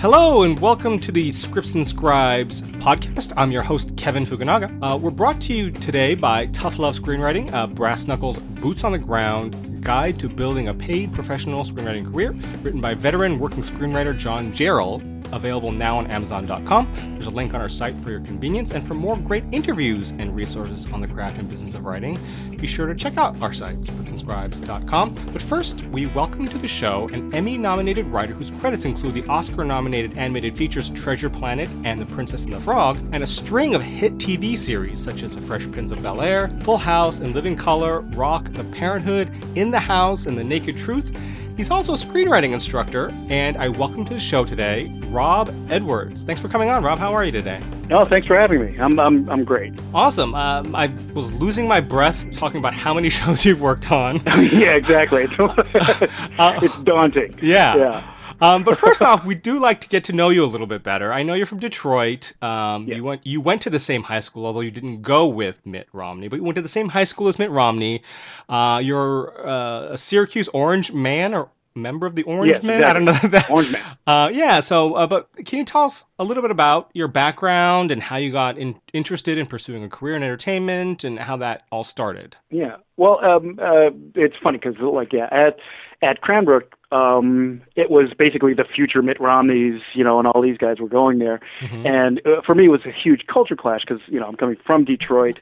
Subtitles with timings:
[0.00, 3.34] Hello and welcome to the Scripts and Scribes podcast.
[3.36, 4.74] I'm your host, Kevin Fukunaga.
[4.80, 8.92] Uh, we're brought to you today by Tough Love Screenwriting, uh, Brass Knuckles Boots on
[8.92, 12.32] the Ground Guide to Building a Paid Professional Screenwriting Career,
[12.62, 17.14] written by veteran working screenwriter John Jarrell available now on Amazon.com.
[17.14, 18.70] There's a link on our site for your convenience.
[18.70, 22.18] And for more great interviews and resources on the craft and business of writing,
[22.56, 25.14] be sure to check out our site, scriptsandscribes.com.
[25.32, 29.26] But first, we welcome to the show an Emmy nominated writer whose credits include the
[29.26, 33.74] Oscar nominated animated features Treasure Planet and The Princess and the Frog, and a string
[33.74, 37.34] of hit TV series such as The Fresh Prince of Bel Air, Full House, and
[37.34, 41.16] Living Color, Roc, The Parenthood, In the House, and The Naked Truth.
[41.56, 46.24] He's also a screenwriting instructor, and I welcome to the show today Rob Edwards.
[46.24, 46.98] Thanks for coming on, Rob.
[46.98, 47.60] How are you today?
[47.88, 48.78] No, thanks for having me.
[48.78, 49.74] I'm I'm, I'm great.
[49.92, 50.34] Awesome.
[50.34, 54.16] Um, I was losing my breath talking about how many shows you've worked on.
[54.26, 55.26] yeah, exactly.
[55.38, 57.34] uh, it's daunting.
[57.42, 57.76] Yeah.
[57.76, 58.14] Yeah.
[58.40, 60.82] Um, but first off, we do like to get to know you a little bit
[60.82, 61.12] better.
[61.12, 62.32] I know you're from Detroit.
[62.42, 62.96] Um, yeah.
[62.96, 65.88] You went you went to the same high school, although you didn't go with Mitt
[65.92, 68.02] Romney, but you went to the same high school as Mitt Romney.
[68.48, 72.80] Uh, you're uh, a Syracuse Orange man or member of the Orange yes, Man.
[72.80, 73.02] Exactly.
[73.02, 73.50] I don't know that.
[73.50, 73.84] Orange Man.
[74.06, 74.58] Uh, yeah.
[74.58, 78.16] So, uh, but can you tell us a little bit about your background and how
[78.16, 82.34] you got in, interested in pursuing a career in entertainment and how that all started?
[82.50, 82.76] Yeah.
[82.96, 85.58] Well, um, uh, it's funny because, like, yeah, at
[86.02, 90.58] at Cranbrook, um, it was basically the future Mitt Romneys, you know, and all these
[90.58, 91.40] guys were going there.
[91.62, 91.86] Mm-hmm.
[91.86, 94.56] And uh, for me, it was a huge culture clash because, you know, I'm coming
[94.66, 95.38] from Detroit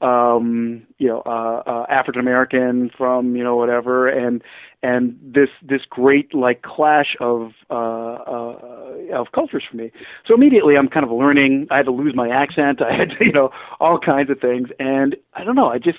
[0.00, 4.42] um, you know, uh, uh, African American from, you know, whatever, and
[4.82, 8.56] and this this great like clash of uh, uh,
[9.12, 9.90] of cultures for me.
[10.24, 11.66] So immediately I'm kind of learning.
[11.70, 12.80] I had to lose my accent.
[12.88, 15.68] I had to, you know all kinds of things, and I don't know.
[15.68, 15.98] I just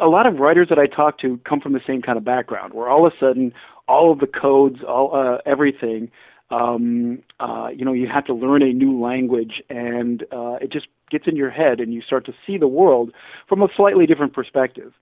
[0.00, 2.74] a lot of writers that I talk to come from the same kind of background,
[2.74, 3.52] where all of a sudden
[3.88, 6.10] all of the codes, all uh, everything
[6.52, 10.86] um, uh, you know, you have to learn a new language, and uh, it just
[11.10, 13.12] gets in your head, and you start to see the world
[13.48, 14.92] from a slightly different perspective.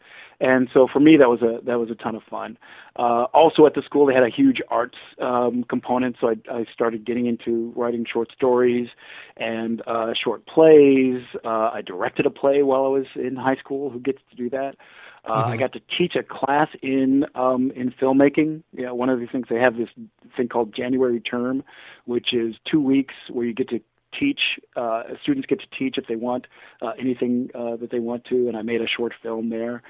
[0.40, 2.56] And so for me, that was a that was a ton of fun.
[2.96, 6.64] Uh, also at the school, they had a huge arts um, component, so I, I
[6.72, 8.88] started getting into writing short stories
[9.36, 11.22] and uh, short plays.
[11.44, 13.90] Uh, I directed a play while I was in high school.
[13.90, 14.76] Who gets to do that?
[15.26, 15.52] Mm-hmm.
[15.52, 18.62] I got to teach a class in um, in filmmaking.
[18.72, 19.88] Yeah, one of the things they have this
[20.36, 21.62] thing called January term,
[22.04, 23.80] which is two weeks where you get to
[24.18, 24.40] teach.
[24.76, 26.46] Uh, students get to teach if they want
[26.82, 29.82] uh, anything uh, that they want to, and I made a short film there.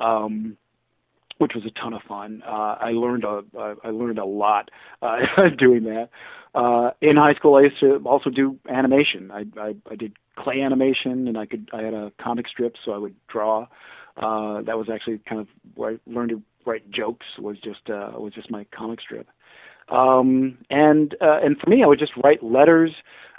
[0.00, 0.56] Um,
[1.38, 2.42] which was a ton of fun.
[2.46, 4.70] Uh, I learned a uh, I learned a lot
[5.02, 5.18] uh,
[5.58, 6.08] doing that.
[6.54, 9.30] Uh, in high school, I used to also do animation.
[9.30, 12.92] I, I I did clay animation, and I could I had a comic strip, so
[12.92, 13.66] I would draw
[14.16, 17.26] uh, that was actually kind of where I learned to write jokes.
[17.38, 19.28] Was just uh, was just my comic strip.
[19.88, 22.92] Um, and uh, and for me, I would just write letters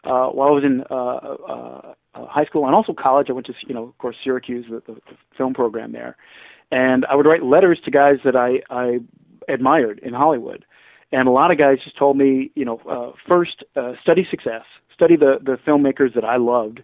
[0.03, 3.27] uh, while I was in uh, uh, uh, high school and also college.
[3.29, 6.15] I went to you know of course Syracuse, the, the, the film program there,
[6.71, 8.99] and I would write letters to guys that I I
[9.49, 10.65] admired in Hollywood.
[11.11, 14.63] And a lot of guys just told me, you know, uh, first uh, study success,
[14.97, 16.81] study the the filmmakers that I loved,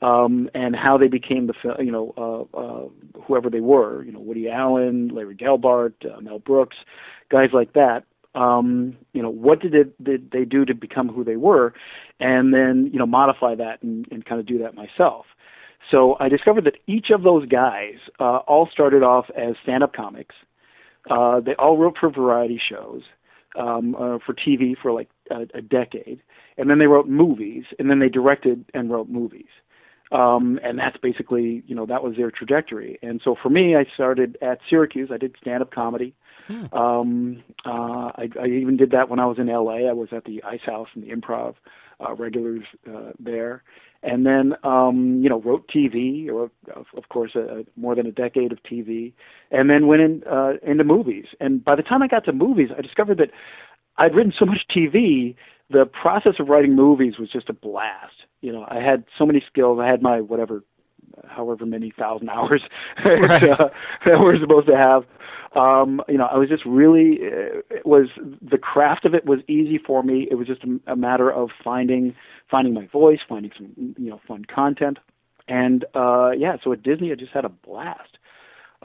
[0.00, 4.04] um, and how they became the you know uh, uh, whoever they were.
[4.04, 6.76] You know, Woody Allen, Larry Gelbart, uh, Mel Brooks,
[7.30, 8.04] guys like that.
[8.34, 11.72] Um, you know, what did, it, did they do to become who they were,
[12.20, 15.26] and then you know modify that and, and kind of do that myself.
[15.90, 20.34] So I discovered that each of those guys uh, all started off as stand-up comics.
[21.08, 23.02] Uh, they all wrote for variety shows,
[23.56, 26.20] um, uh, for TV for like a, a decade,
[26.58, 29.46] and then they wrote movies, and then they directed and wrote movies.
[30.12, 32.98] Um, and that's basically, you know, that was their trajectory.
[33.02, 35.10] And so for me, I started at Syracuse.
[35.12, 36.14] I did stand-up comedy.
[36.46, 36.72] Hmm.
[36.72, 39.88] Um, uh, I, I even did that when I was in LA.
[39.88, 41.54] I was at the Ice House and the Improv
[42.00, 43.62] uh, regulars uh, there,
[44.02, 46.44] and then um, you know wrote TV, or
[46.74, 49.12] of, of course, a, more than a decade of TV,
[49.50, 51.24] and then went in uh, into movies.
[51.40, 53.30] And by the time I got to movies, I discovered that
[53.96, 55.34] I'd written so much TV.
[55.70, 59.42] The process of writing movies was just a blast you know, I had so many
[59.50, 59.80] skills.
[59.82, 60.62] I had my whatever,
[61.26, 62.62] however many thousand hours
[63.04, 63.42] right.
[63.42, 63.68] uh,
[64.04, 65.04] that we're supposed to have.
[65.60, 68.08] Um, you know, I was just really, uh, it was
[68.42, 70.28] the craft of it was easy for me.
[70.30, 72.14] It was just a, a matter of finding,
[72.50, 74.98] finding my voice, finding some, you know, fun content.
[75.48, 78.18] And, uh, yeah, so at Disney, I just had a blast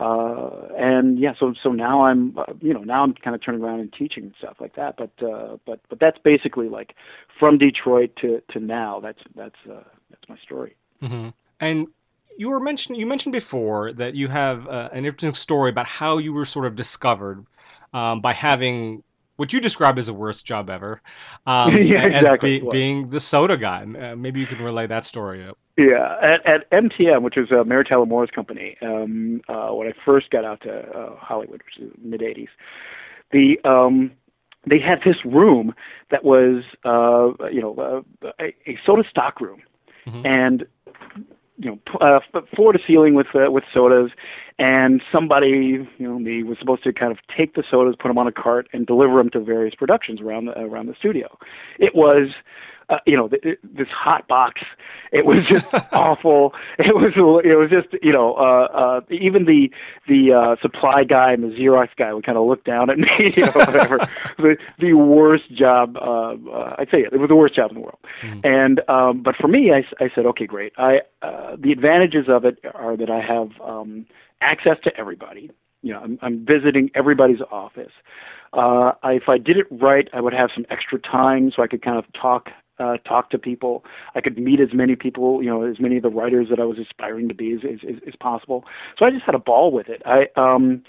[0.02, 3.62] uh, and yeah, so so now I'm uh, you know now I'm kind of turning
[3.62, 4.98] around and teaching and stuff like that.
[4.98, 6.96] But uh, but but that's basically like
[7.40, 9.00] from Detroit to to now.
[9.00, 10.76] That's that's uh, that's my story.
[11.04, 11.30] Mm-hmm.
[11.60, 11.88] And
[12.36, 16.18] you were mentioned you mentioned before that you have uh, an interesting story about how
[16.18, 17.46] you were sort of discovered
[17.94, 19.04] um, by having
[19.36, 21.00] what you describe as the worst job ever.
[21.46, 22.56] Um, yeah, exactly.
[22.56, 23.84] As be, being the soda guy.
[23.84, 25.60] Uh, maybe you can relay that story up.
[25.90, 29.94] Yeah, at, at MTM, which was uh, Mary Tyler Moore's company, um, uh, when I
[30.06, 32.50] first got out to uh, Hollywood, which is mid '80s,
[33.32, 34.12] the um,
[34.70, 35.74] they had this room
[36.12, 39.62] that was, uh, you know, uh, a, a soda stock room,
[40.06, 40.26] mm-hmm.
[40.26, 40.66] and
[41.58, 42.20] you know, uh,
[42.56, 44.12] floor to ceiling with uh, with sodas,
[44.60, 48.18] and somebody, you know, me was supposed to kind of take the sodas, put them
[48.18, 51.28] on a cart, and deliver them to various productions around the around the studio.
[51.80, 52.30] It was
[52.92, 54.62] uh, you know, th- this hot box.
[55.12, 56.54] It was just awful.
[56.78, 59.72] It was, it was just, you know, uh, uh, even the
[60.08, 63.08] the uh, supply guy and the Xerox guy would kind of look down at me,
[63.36, 64.00] you know, whatever.
[64.38, 65.96] the the worst job.
[65.96, 68.00] Uh, uh, I'd say it, it was the worst job in the world.
[68.24, 68.46] Mm.
[68.46, 70.74] And um, but for me, I, I said, okay, great.
[70.78, 74.06] I uh, the advantages of it are that I have um,
[74.42, 75.50] access to everybody.
[75.82, 77.92] You know, I'm, I'm visiting everybody's office.
[78.54, 81.68] Uh, I, if I did it right, I would have some extra time so I
[81.68, 82.50] could kind of talk
[82.80, 83.84] uh, talk to people.
[84.16, 86.66] I could meet as many people, you know, as many of the writers that I
[86.66, 88.64] was aspiring to be as, as, as possible.
[88.98, 90.02] So I just had a ball with it.
[90.06, 90.84] I um,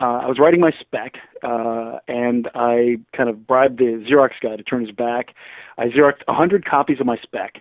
[0.00, 4.56] uh, I was writing my spec, uh, and I kind of bribed the Xerox guy
[4.56, 5.34] to turn his back.
[5.76, 7.56] I Xeroxed 100 copies of my spec,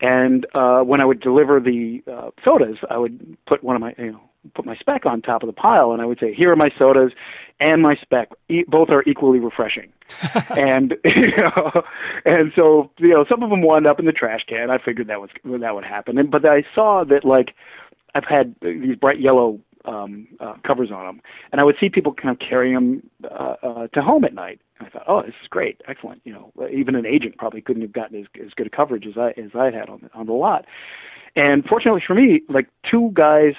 [0.00, 3.94] and uh, when I would deliver the uh, sodas, I would put one of my,
[3.98, 4.20] you know,
[4.54, 6.70] put my spec on top of the pile, and I would say, "Here are my
[6.78, 7.12] sodas
[7.60, 8.30] and my spec.
[8.48, 9.92] E- both are equally refreshing."
[10.50, 11.82] and you know,
[12.24, 14.70] and so you know, some of them wound up in the trash can.
[14.70, 17.54] I figured that was that would happen, and but I saw that like
[18.14, 22.14] I've had these bright yellow um, uh, covers on them, and I would see people
[22.14, 24.60] kind of carrying them uh, uh, to home at night.
[24.78, 26.20] And I thought, oh, this is great, excellent.
[26.24, 29.16] You know, even an agent probably couldn't have gotten as, as good a coverage as
[29.16, 30.64] I as I had on the, on the lot.
[31.36, 33.54] And fortunately for me, like two guys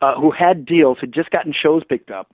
[0.00, 2.32] uh, who had deals had just gotten shows picked up.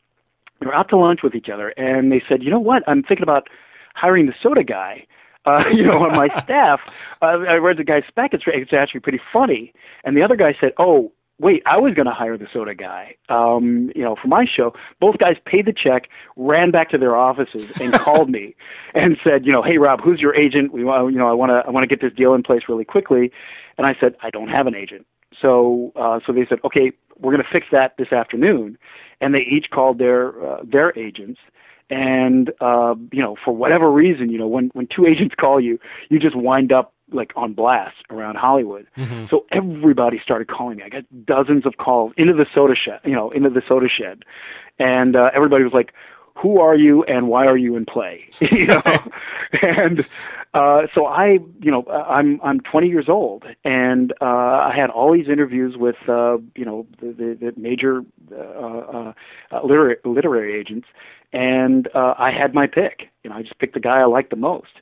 [0.61, 2.83] They were out to lunch with each other, and they said, you know what?
[2.87, 3.49] I'm thinking about
[3.95, 5.07] hiring the soda guy.
[5.45, 6.81] Uh, you know, on my staff,
[7.21, 8.33] uh, I read the guy's spec.
[8.33, 9.73] It's, it's actually pretty funny.
[10.05, 11.13] And the other guy said, "Oh,
[11.43, 14.75] wait, I was going to hire the soda guy, um, you know, for my show.
[15.01, 18.55] Both guys paid the check, ran back to their offices, and called me
[18.95, 20.73] and said, you know, hey Rob, who's your agent?
[20.73, 22.63] We want, you know, I want to, I want to get this deal in place
[22.69, 23.33] really quickly.
[23.77, 25.05] And I said, I don't have an agent.
[25.41, 28.77] So, uh, so they said, okay, we're going to fix that this afternoon.
[29.21, 31.41] And they each called their uh, their agents.
[31.91, 35.79] And uh, you know, for whatever reason, you know, when when two agents call you,
[36.09, 38.87] you just wind up like on blast around Hollywood.
[38.97, 39.27] Mm-hmm.
[39.31, 40.85] So everybody started calling me.
[40.85, 44.25] I got dozens of calls into the soda shed, you know, into the soda shed,
[44.79, 45.93] and uh, everybody was like,
[46.37, 48.83] "Who are you and why are you in play?" you know,
[49.63, 50.05] and
[50.55, 55.13] uh, so I, you know, I'm I'm 20 years old, and uh, I had all
[55.13, 59.13] these interviews with, uh, you know, the, the, the major uh, uh,
[59.51, 60.89] uh, literary literary agents,
[61.33, 63.09] and uh, I had my pick.
[63.25, 64.73] You know, I just picked the guy I liked the most.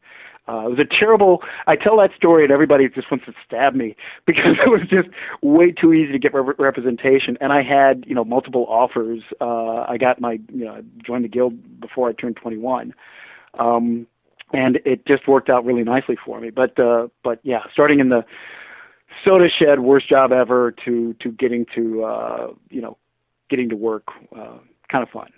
[0.50, 1.42] Uh, it was a terrible.
[1.68, 3.94] I tell that story, and everybody just wants to stab me
[4.26, 5.08] because it was just
[5.42, 7.38] way too easy to get re- representation.
[7.40, 9.22] And I had, you know, multiple offers.
[9.40, 12.92] Uh, I got my, you know, joined the guild before I turned 21,
[13.58, 14.06] um,
[14.52, 16.50] and it just worked out really nicely for me.
[16.50, 18.24] But, uh, but yeah, starting in the
[19.24, 22.96] soda shed, worst job ever, to to getting to, uh, you know,
[23.48, 24.58] getting to work, uh,
[24.90, 25.30] kind of fun.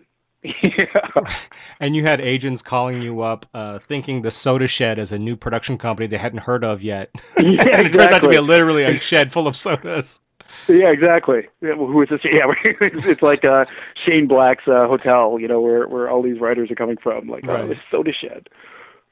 [0.63, 1.37] yeah.
[1.79, 5.37] And you had agents calling you up, uh, thinking the Soda Shed is a new
[5.37, 7.11] production company they hadn't heard of yet.
[7.39, 7.91] Yeah, and it exactly.
[7.91, 10.21] turns out to be a, literally a shed full of sodas.
[10.69, 11.49] Yeah, exactly.
[11.61, 12.21] Yeah, well, who is this?
[12.25, 13.65] Yeah, it's like uh,
[14.05, 17.29] Shane Black's uh, hotel, you know, where where all these writers are coming from.
[17.29, 17.61] Like, right.
[17.61, 18.49] oh, this Soda Shed.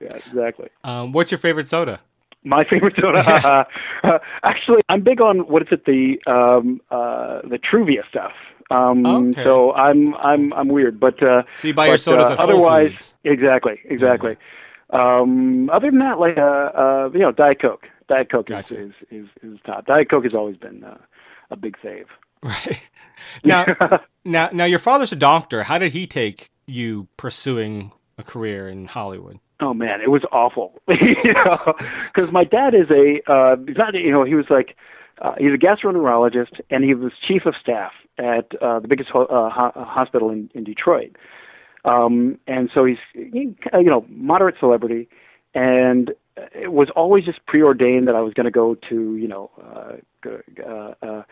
[0.01, 0.69] Yeah, exactly.
[0.85, 2.01] Um, what's your favorite soda?
[2.45, 3.19] My favorite soda.
[3.19, 3.65] uh,
[4.05, 8.33] uh, actually, I'm big on what is it the um, uh, the Truvia stuff.
[8.71, 9.43] Um, okay.
[9.43, 12.39] So I'm I'm I'm weird, but uh, so you buy but, your sodas uh, at
[12.39, 13.15] otherwise, Foods.
[13.25, 14.37] exactly, exactly.
[14.91, 17.87] Um, other than that, like uh, uh, you know, Diet Coke.
[18.09, 18.77] Diet Coke gotcha.
[18.77, 19.87] is, is, is is top.
[19.87, 20.99] Diet Coke has always been uh,
[21.51, 22.07] a big save.
[22.43, 22.81] Right.
[23.45, 23.67] Now,
[24.25, 25.63] now, now, your father's a doctor.
[25.63, 29.39] How did he take you pursuing a career in Hollywood?
[29.61, 30.81] Oh man, it was awful.
[30.89, 31.75] you know,
[32.07, 34.75] because my dad is a uh, he's not you know he was like
[35.21, 39.27] uh, he's a gastroenterologist and he was chief of staff at uh, the biggest ho-
[39.27, 41.17] uh, ho- hospital in, in Detroit.
[41.85, 45.09] Um, and so he's, he, you know, moderate celebrity,
[45.55, 46.13] and
[46.55, 49.93] it was always just preordained that I was going to go to, you know, uh,
[50.23, 51.23] go, uh, uh,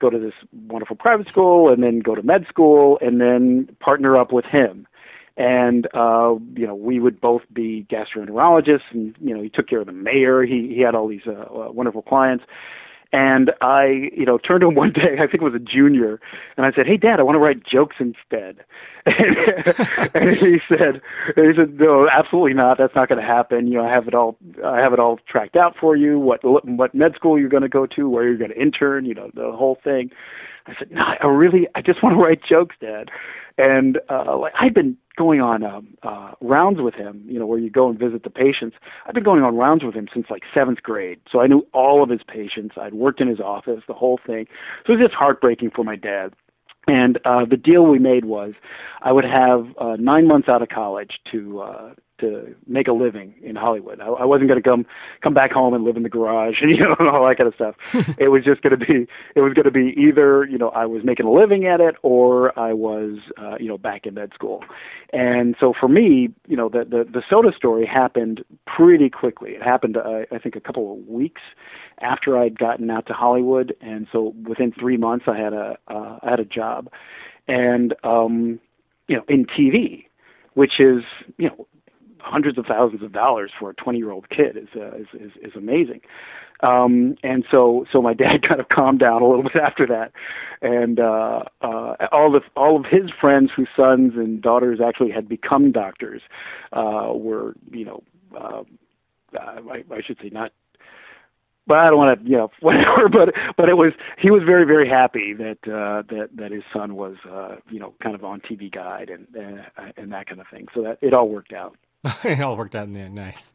[0.00, 0.32] go to this
[0.66, 4.86] wonderful private school, and then go to med school, and then partner up with him.
[5.36, 9.80] And uh, you know, we would both be gastroenterologists, and you know, he took care
[9.80, 10.42] of the mayor.
[10.42, 12.44] He he had all these uh, uh, wonderful clients
[13.12, 16.20] And I, you know, turned to him one day, I think it was a junior,
[16.56, 18.64] and I said, "Hey, Dad, I want to write jokes instead."
[20.14, 21.00] and he said,
[21.34, 22.76] "He said, no, absolutely not.
[22.76, 23.66] That's not going to happen.
[23.68, 26.18] You know, I have it all, I have it all tracked out for you.
[26.18, 29.14] What what med school you're going to go to, where you're going to intern, you
[29.14, 30.10] know, the whole thing."
[30.66, 33.08] I said, "No, I really, I just want to write jokes, Dad."
[33.56, 37.58] And uh, like I've been going on um, uh, rounds with him, you know, where
[37.58, 38.76] you go and visit the patients.
[39.06, 42.02] I've been going on rounds with him since like seventh grade, so I knew all
[42.02, 42.76] of his patients.
[42.80, 44.46] I'd worked in his office, the whole thing.
[44.86, 46.32] So it was just heartbreaking for my dad.
[46.86, 48.54] And uh, the deal we made was,
[49.02, 53.34] I would have uh, nine months out of college to uh, to make a living
[53.42, 54.00] in Hollywood.
[54.00, 54.86] I, I wasn't going to come
[55.22, 57.54] come back home and live in the garage and you know all that kind of
[57.54, 57.74] stuff.
[58.18, 60.86] it was just going to be it was going to be either you know I
[60.86, 64.32] was making a living at it or I was uh, you know back in med
[64.34, 64.64] school.
[65.12, 69.52] And so for me, you know, the the, the soda story happened pretty quickly.
[69.52, 71.42] It happened uh, I think a couple of weeks
[72.00, 76.18] after I'd gotten out to Hollywood, and so within three months I had a uh,
[76.22, 76.88] I had a job,
[77.46, 78.60] and um,
[79.08, 80.04] you know in TV,
[80.54, 81.02] which is
[81.36, 81.66] you know
[82.20, 85.32] hundreds of thousands of dollars for a 20 year old kid is, uh, is, is
[85.42, 86.00] is amazing.
[86.60, 90.12] Um, and so so my dad kind of calmed down a little bit after that,
[90.60, 95.28] and uh, uh, all of all of his friends whose sons and daughters actually had
[95.28, 96.22] become doctors
[96.72, 98.02] uh, were you know.
[98.36, 98.62] Uh,
[99.38, 100.52] I, I should say not
[101.68, 103.08] but I don't want to, you know, whatever.
[103.08, 106.96] But but it was he was very very happy that uh, that that his son
[106.96, 109.64] was, uh, you know, kind of on TV Guide and and,
[109.96, 110.66] and that kind of thing.
[110.74, 111.76] So that it all worked out.
[112.24, 113.14] it all worked out in the end.
[113.14, 113.52] Nice.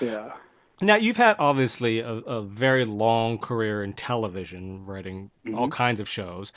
[0.00, 0.32] Yeah.
[0.80, 5.56] Now you've had obviously a, a very long career in television, writing mm-hmm.
[5.56, 6.52] all kinds of shows.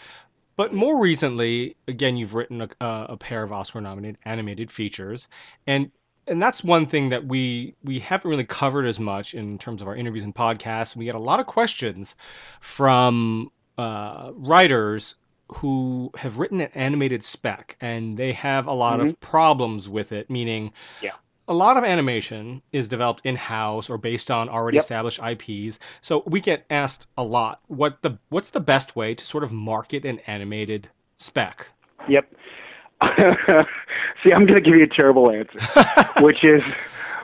[0.58, 5.27] But more recently, again, you've written a, a pair of Oscar-nominated animated features,
[5.67, 5.91] and
[6.27, 9.88] and that's one thing that we we haven't really covered as much in terms of
[9.88, 10.96] our interviews and podcasts.
[10.96, 12.15] We get a lot of questions
[12.62, 15.17] from uh, writers
[15.48, 19.10] who have written an animated spec and they have a lot mm-hmm.
[19.10, 20.72] of problems with it, meaning
[21.02, 21.12] yeah.
[21.48, 24.84] a lot of animation is developed in house or based on already yep.
[24.84, 25.80] established IPs.
[26.02, 29.52] So we get asked a lot what the what's the best way to sort of
[29.52, 31.68] market an animated spec?
[32.10, 32.32] Yep.
[34.24, 35.60] See, I'm going to give you a terrible answer,
[36.22, 36.62] which is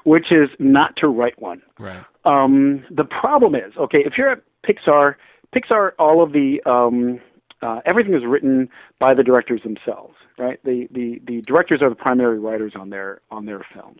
[0.04, 1.62] which is not to write one.
[1.80, 2.04] Right.
[2.26, 5.16] Um, the problem is, okay, if you're at Pixar,
[5.56, 7.20] Pixar, all of the um,
[7.62, 10.60] uh, everything is written by the directors themselves, right?
[10.64, 14.00] The, the the directors are the primary writers on their on their films.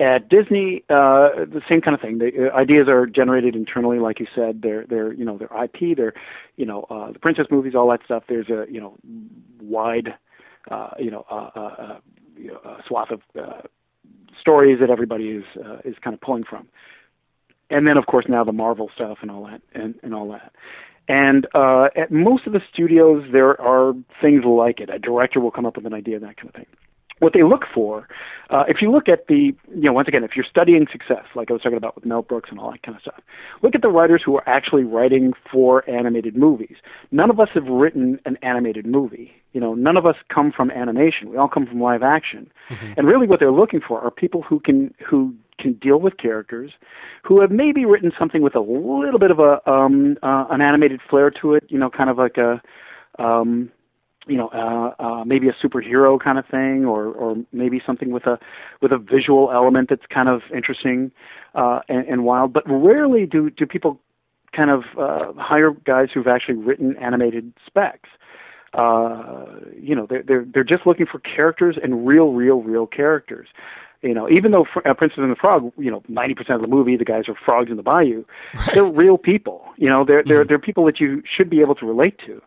[0.00, 2.18] At Disney, uh, the same kind of thing.
[2.18, 4.62] The uh, ideas are generated internally, like you said.
[4.62, 5.96] They're they're you know their IP.
[5.96, 6.14] They're
[6.56, 8.24] you know uh, the princess movies, all that stuff.
[8.28, 8.96] There's a you know
[9.60, 10.14] wide
[10.70, 11.98] uh, you know uh, uh, uh,
[12.36, 13.62] you a swath of uh,
[14.40, 16.68] stories that everybody is uh, is kind of pulling from.
[17.70, 20.52] And then of course now the Marvel stuff and all that and, and all that.
[21.08, 24.88] And uh, at most of the studios, there are things like it.
[24.88, 26.66] A director will come up with an idea, that kind of thing.
[27.18, 28.08] What they look for,
[28.50, 31.50] uh, if you look at the, you know, once again, if you're studying success, like
[31.50, 33.20] I was talking about with Mel Brooks and all that kind of stuff,
[33.62, 36.76] look at the writers who are actually writing for animated movies.
[37.12, 39.30] None of us have written an animated movie.
[39.52, 41.30] You know, none of us come from animation.
[41.30, 42.50] We all come from live action.
[42.70, 42.94] Mm-hmm.
[42.96, 46.72] And really, what they're looking for are people who can who can deal with characters,
[47.22, 51.00] who have maybe written something with a little bit of a um, uh, an animated
[51.08, 51.64] flair to it.
[51.68, 52.60] You know, kind of like a
[53.22, 53.70] um,
[54.26, 58.26] you know uh, uh, maybe a superhero kind of thing, or or maybe something with
[58.26, 58.38] a
[58.80, 61.10] with a visual element that's kind of interesting
[61.54, 62.52] uh, and, and wild.
[62.52, 64.00] But rarely do do people
[64.54, 68.10] kind of uh, hire guys who've actually written animated specs.
[68.74, 69.44] Uh,
[69.78, 73.48] you know, they're they're they're just looking for characters and real, real, real characters.
[74.02, 76.66] You know, even though uh, Princess and the Frog, you know, ninety percent of the
[76.66, 78.24] movie, the guys are frogs in the bayou.
[78.54, 78.70] Right.
[78.74, 79.64] They're real people.
[79.76, 80.48] You know, they're they're mm-hmm.
[80.48, 82.42] they're people that you should be able to relate to,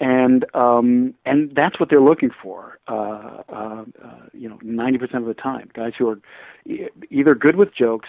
[0.00, 2.78] and um, and that's what they're looking for.
[2.88, 6.20] Uh, uh, uh, you know, ninety percent of the time, guys who are
[6.64, 8.08] e- either good with jokes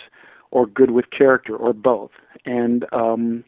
[0.49, 2.11] or good with character or both.
[2.45, 3.43] And um,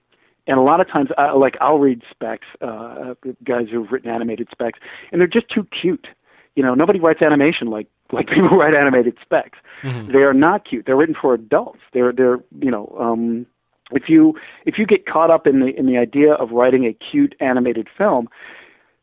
[0.45, 4.47] and a lot of times, I, like I'll read specs, uh, guys who've written animated
[4.51, 4.79] specs,
[5.11, 6.07] and they're just too cute.
[6.55, 9.59] You know, nobody writes animation like like people write animated specs.
[9.83, 10.11] Mm-hmm.
[10.11, 10.85] They are not cute.
[10.85, 11.79] They're written for adults.
[11.93, 13.45] They're they're you know um,
[13.91, 14.35] if you
[14.65, 17.87] if you get caught up in the in the idea of writing a cute animated
[17.97, 18.27] film,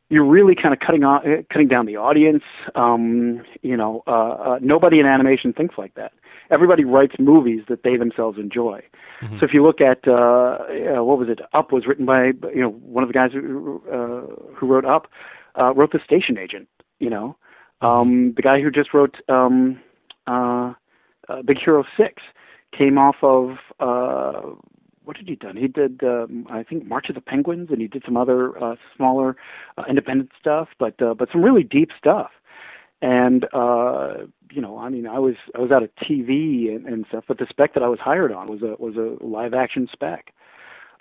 [0.09, 2.45] you're really kind of cutting on, cutting down the audience.
[2.75, 6.13] Um, you know, uh, uh, nobody in animation thinks like that.
[6.51, 8.83] Everybody writes movies that they themselves enjoy.
[9.21, 9.41] Mm-hmm.
[9.41, 11.41] So if you look at uh, uh, what was it?
[11.53, 15.09] Up was written by you know one of the guys who uh, who wrote Up
[15.61, 16.69] uh, wrote The Station Agent.
[17.01, 17.37] You know,
[17.81, 19.81] um, the guy who just wrote um,
[20.27, 20.73] uh,
[21.29, 22.23] uh, Big Hero Six
[22.77, 24.55] came off of uh,
[25.05, 25.57] what did he done?
[25.57, 28.77] He did um, I think March of the Penguins, and he did some other uh,
[28.97, 29.37] smaller
[29.79, 32.31] uh, independent stuff, but uh, but some really deep stuff.
[33.03, 37.05] And uh, you know, I mean, I was I was out of TV and, and
[37.09, 39.89] stuff, but the spec that I was hired on was a was a live action
[39.93, 40.33] spec.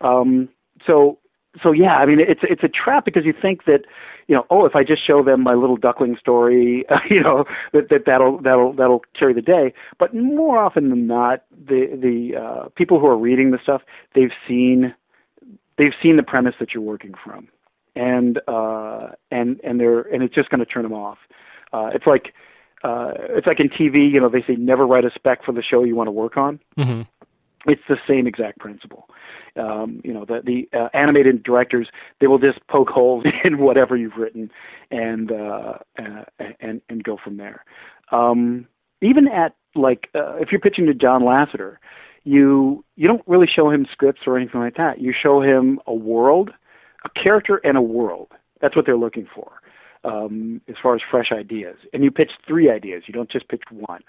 [0.02, 0.50] Um,
[0.86, 1.20] so
[1.62, 3.82] so yeah, I mean, it's it's a trap because you think that,
[4.28, 7.46] you know, oh, if I just show them my little duckling story, uh, you know,
[7.74, 9.74] that, that that'll that'll that'll carry the day.
[10.00, 13.82] But more often than not, the the uh, people who are reading the stuff,
[14.14, 14.94] they've seen
[15.78, 17.48] they've seen the premise that you're working from,
[17.96, 21.18] and uh, and and they're and it's just going to turn them off.
[21.74, 22.34] Uh, it's like
[22.84, 25.64] uh, it's like in TV, you know, they say never write a spec for the
[25.64, 26.60] show you want to work on.
[26.78, 27.02] Mm-hmm.
[27.68, 29.08] It's the same exact principle.
[29.56, 33.96] Um, you know, the, the uh, animated directors they will just poke holes in whatever
[33.96, 34.52] you've written
[34.92, 36.24] and uh, uh,
[36.60, 37.64] and and go from there.
[38.12, 38.68] Um,
[39.02, 41.78] even at like uh, if you're pitching to John Lasseter,
[42.24, 45.00] you you don't really show him scripts or anything like that.
[45.00, 46.52] You show him a world,
[47.04, 48.32] a character, and a world.
[48.62, 49.52] That's what they're looking for
[50.06, 51.78] um, as far as fresh ideas.
[51.94, 53.04] And you pitch three ideas.
[53.08, 54.02] You don't just pitch one.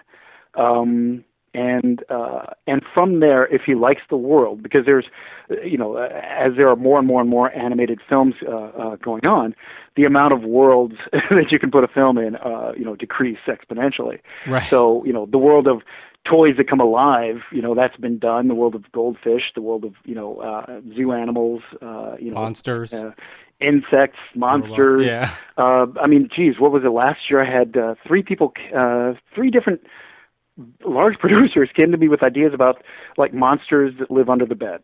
[0.54, 1.25] Um,
[1.56, 5.06] and uh, and from there, if he likes the world, because there's,
[5.64, 9.25] you know, as there are more and more and more animated films uh, uh, going
[9.25, 9.54] on,
[9.96, 10.96] the amount of worlds
[11.30, 14.20] that you can put a film in, uh, you know, decrease exponentially.
[14.46, 14.62] Right.
[14.68, 15.80] So you know, the world of
[16.25, 18.48] toys that come alive, you know, that's been done.
[18.48, 22.40] The world of goldfish, the world of you know, uh, zoo animals, uh, you know,
[22.40, 22.92] monsters.
[22.92, 23.12] Uh,
[23.60, 25.06] insects, monsters.
[25.06, 25.34] Yeah.
[25.56, 27.42] Uh, I mean, geez, what was it last year?
[27.42, 29.80] I had uh, three people, uh, three different
[30.84, 32.82] large producers came to me with ideas about
[33.16, 34.80] like monsters that live under the bed.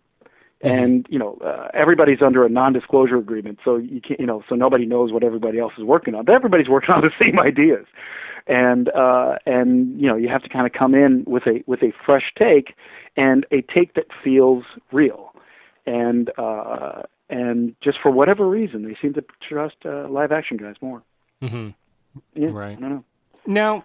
[0.63, 0.79] Mm-hmm.
[0.79, 4.55] And you know uh, everybody's under a non-disclosure agreement, so you can't you know so
[4.55, 6.25] nobody knows what everybody else is working on.
[6.25, 7.85] But everybody's working on the same ideas,
[8.47, 11.83] and uh, and you know you have to kind of come in with a with
[11.83, 12.75] a fresh take,
[13.17, 14.63] and a take that feels
[14.93, 15.33] real,
[15.85, 20.77] and uh, and just for whatever reason they seem to trust uh, live action guys
[20.81, 21.03] more.
[21.43, 21.71] Mm-hmm.
[22.41, 22.77] Yeah, Right.
[22.77, 23.05] I don't know.
[23.47, 23.85] Now,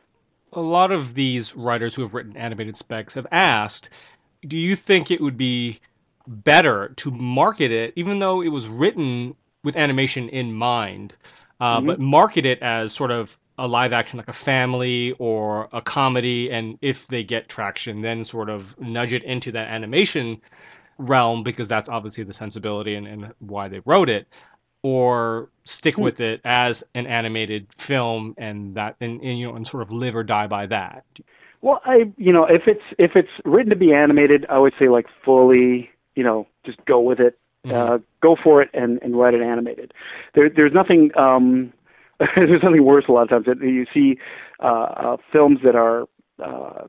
[0.54, 3.90] a lot of these writers who have written animated specs have asked,
[4.48, 5.80] do you think it would be
[6.28, 11.14] better to market it, even though it was written with animation in mind,
[11.60, 11.86] uh, Mhm.
[11.88, 16.52] but market it as sort of a live action, like a family or a comedy,
[16.52, 20.40] and if they get traction, then sort of nudge it into that animation
[21.00, 24.28] realm because that's obviously the sensibility and, and why they wrote it
[24.84, 26.02] or stick Hmm.
[26.02, 29.92] with it as an animated film and that and, and you know and sort of
[29.92, 31.06] live or die by that
[31.62, 34.90] Well, I you know if it's if it's written to be animated, I would say
[34.90, 37.38] like fully you know just go with it,
[37.70, 39.94] uh, go for it and and write it animated.
[40.36, 41.74] There there's nothing um
[42.36, 44.18] there's nothing worse a lot of times that you see
[44.62, 46.04] uh, uh, films that are
[46.44, 46.86] uh,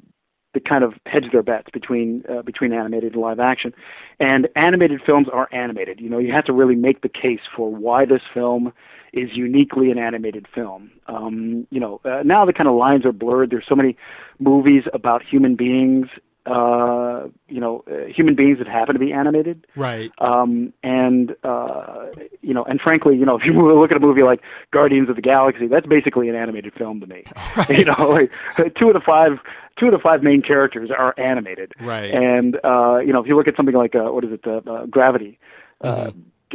[0.54, 3.72] that kind of hedge their bets between uh, between animated and live action.
[4.18, 6.00] And animated films are animated.
[6.00, 8.72] You know, you have to really make the case for why this film
[9.12, 10.90] is uniquely an animated film.
[11.06, 13.50] Um, you know, uh, now the kind of lines are blurred.
[13.50, 13.96] There's so many
[14.38, 16.08] movies about human beings.
[16.48, 19.66] Uh, you know, uh, human beings that happen to be animated.
[19.76, 22.06] right Um, and uh,
[22.40, 25.16] you know, and frankly, you know, if you look at a movie like Guardians of
[25.16, 27.24] the Galaxy, that's basically an animated film to me.
[27.68, 28.30] You know, like
[28.78, 29.38] two of the five
[29.78, 31.72] two of the five main characters are animated.
[31.80, 34.46] right And uh, you know, if you look at something like uh, what is it,
[34.46, 35.38] uh, uh, Gravity,
[35.82, 36.10] uh,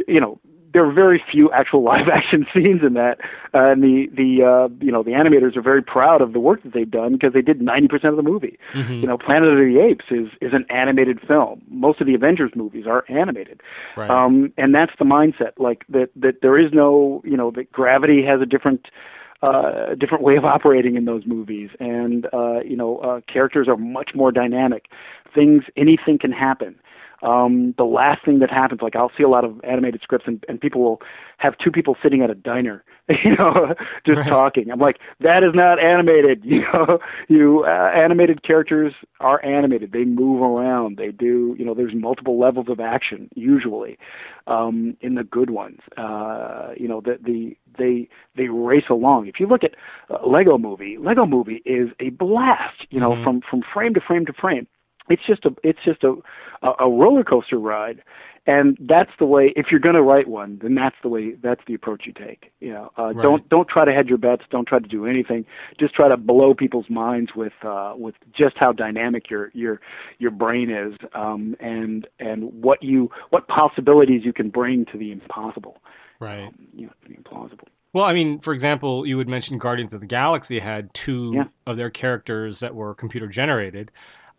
[0.06, 0.38] you know,
[0.74, 3.20] there are very few actual live action scenes in that,
[3.54, 6.62] uh, and the the uh, you know the animators are very proud of the work
[6.64, 8.58] that they've done because they did 90% of the movie.
[8.74, 9.00] Mhm.
[9.00, 11.62] You know, Planet of the Apes is is an animated film.
[11.70, 13.62] Most of the Avengers movies are animated.
[13.96, 17.72] right Um, and that's the mindset, like that that there is no, you know, that
[17.72, 18.88] gravity has a different
[19.42, 23.76] uh, different way of operating in those movies, and uh, you know, uh, characters are
[23.76, 24.86] much more dynamic.
[25.34, 26.76] Things, anything can happen.
[27.24, 30.44] Um, the last thing that happens, like I'll see a lot of animated scripts, and,
[30.48, 31.00] and people will
[31.38, 32.84] have two people sitting at a diner,
[33.24, 33.74] you know,
[34.06, 34.28] just Right.
[34.28, 34.70] talking.
[34.70, 36.44] I'm like, that is not animated.
[36.54, 39.92] You know, you uh, animated characters are animated.
[39.92, 40.98] They move around.
[40.98, 43.98] They do, you know, there's multiple levels of action usually
[44.46, 45.80] um, in the good ones.
[45.96, 49.26] Uh, you know, the, the they they race along.
[49.26, 49.74] If you look at
[50.10, 52.86] uh, Lego Movie, Lego Movie is a blast.
[52.90, 53.24] You know, Mhm.
[53.24, 54.66] from from frame to frame to frame.
[55.08, 56.14] It's just a it's just a
[56.62, 58.02] a, roller coaster ride,
[58.46, 59.52] and that's the way.
[59.54, 61.32] If you're going to write one, then that's the way.
[61.42, 62.52] That's the approach you take.
[62.60, 63.22] You know, uh, Right.
[63.22, 64.44] don't don't try to hedge your bets.
[64.50, 65.44] Don't try to do anything.
[65.78, 69.80] Just try to blow people's minds with uh, with just how dynamic your your
[70.18, 75.12] your brain is, um, and and what you what possibilities you can bring to the
[75.12, 75.82] impossible.
[76.20, 77.68] right Um, you know, to the implausible.
[77.92, 81.44] well i mean for example you would mention guardians of the galaxy had two Yeah.
[81.66, 83.90] of their characters that were computer generated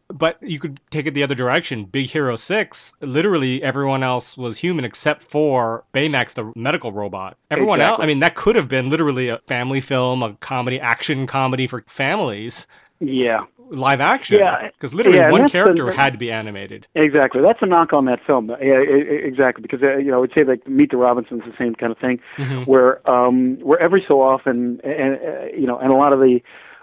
[0.10, 1.86] but you could take it the other direction.
[1.86, 7.38] Big Hero 6, literally everyone else was human except for Baymax, the medical robot.
[7.52, 7.94] Everyone Exactly.
[7.94, 11.68] else, I mean, that could have been literally a family film, a comedy, action comedy
[11.68, 12.68] for families,
[13.00, 14.39] Yeah, live action.
[14.39, 14.70] Yeah.
[14.72, 16.88] Because literally Yeah, one character had to be animated.
[16.96, 17.41] exactly.
[17.41, 18.50] That's a knock on that film.
[18.62, 19.62] Yeah, exactly.
[19.63, 21.98] Because uh, you know, I would say like Meet the Robinsons, the same kind of
[21.98, 22.65] thing, Mhm.
[22.68, 26.39] where um, where every so often, and uh, you know, and a lot of the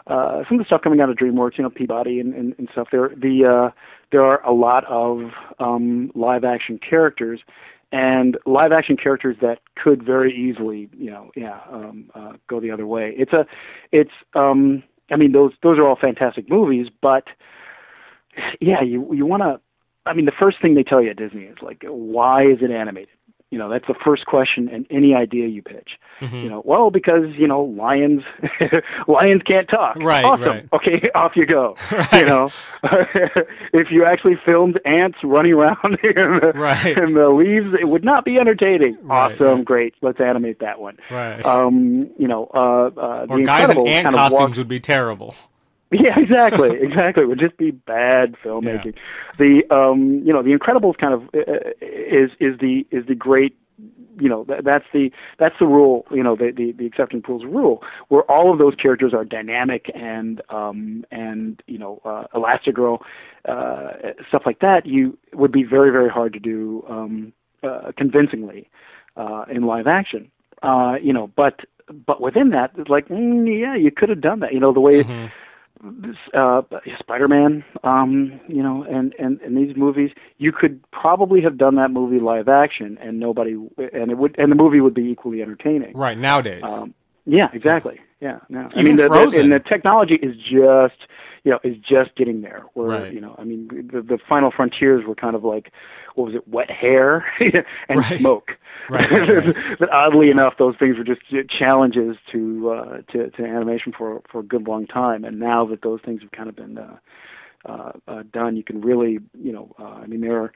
[0.07, 2.69] uh, some of the stuff coming out of DreamWorks, you know, Peabody and, and, and
[2.73, 2.89] stuff.
[2.91, 3.75] There, the uh,
[4.11, 7.41] there are a lot of um, live action characters,
[7.93, 12.71] and live action characters that could very easily, you know, yeah, um, uh, go the
[12.71, 13.15] other way.
[13.17, 13.47] It's a,
[13.93, 17.25] it's, um, I mean, those those are all fantastic movies, but
[18.61, 19.61] yeah, you you want to.
[20.05, 22.73] I mean, the first thing they tell you at Disney is like, why is it
[22.73, 23.15] animated?
[23.53, 25.91] You know, that's the first question in any idea you pitch.
[26.21, 26.43] Mhm.
[26.43, 28.23] You know, well, because you know, lions,
[29.07, 29.97] lions can't talk.
[29.97, 30.43] Right, Awesome.
[30.49, 30.69] right.
[30.73, 31.77] Okay, off you go.
[31.93, 32.21] Right.
[32.23, 32.49] You know,
[33.73, 36.97] if you actually filmed ants running around in the, Right.
[36.97, 38.97] in the leaves, it would not be entertaining.
[39.03, 39.95] Right, awesome, great.
[40.03, 40.97] Let's animate that one.
[41.11, 41.45] Right.
[41.45, 44.69] Um, you know, uh, uh, or the guys in ant kind of costumes walks- would
[44.69, 45.35] be terrible.
[46.01, 47.25] yeah, exactly, exactly.
[47.25, 48.95] It would just be bad filmmaking.
[49.39, 53.57] The um, you know, The Incredibles kind of uh, is is the is the great
[54.19, 57.45] you know that, that's the that's the rule you know the the, the accepting pools
[57.45, 62.99] rule where all of those characters are dynamic and um and you know uh, Elastigirl
[63.49, 63.93] uh
[64.29, 68.69] stuff like that you would be very very hard to do um uh, convincingly
[69.17, 70.31] uh in live action
[70.63, 71.61] uh you know but
[72.07, 74.81] but within that it's like mm, yeah you could have done that you know the
[74.81, 75.31] way Mhm.
[75.83, 76.63] This, uh,
[76.99, 81.91] Spider-Man, um, you know, and, and, and these movies, you could probably have done that
[81.91, 85.93] movie live action, and nobody, and it would, and the movie would be equally entertaining.
[85.95, 86.63] Right nowadays.
[86.67, 86.95] Um,
[87.27, 88.01] yeah, exactly.
[88.21, 88.69] Yeah, no.
[88.75, 91.09] I mean, the, the, and the technology is just,
[91.45, 92.65] you know, is just getting there.
[92.75, 93.13] Where Right.
[93.13, 95.73] you know, I mean, the, the final frontiers were kind of like,
[96.15, 97.25] what was it, wet hair
[97.89, 98.21] and Right.
[98.21, 98.53] smoke.
[98.89, 99.57] Right, right, right.
[99.79, 104.41] but oddly enough, those things were just challenges to uh, to, to animation for for
[104.41, 105.25] a good long time.
[105.25, 106.97] And now that those things have kind of been uh,
[107.65, 110.53] uh, uh, done, you can really, you know, uh, I mean, there are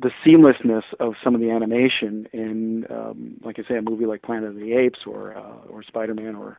[0.00, 4.22] the seamlessness of some of the animation in, um, like I say, a movie like
[4.22, 6.58] Planet of the Apes or uh, or Spider-Man or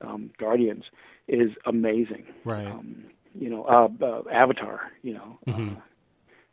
[0.00, 0.84] um, Guardians
[1.26, 2.24] is amazing.
[2.44, 2.66] right.
[2.66, 3.04] Um,
[3.38, 4.90] you know, uh, uh, Avatar.
[5.02, 5.80] You know, uh,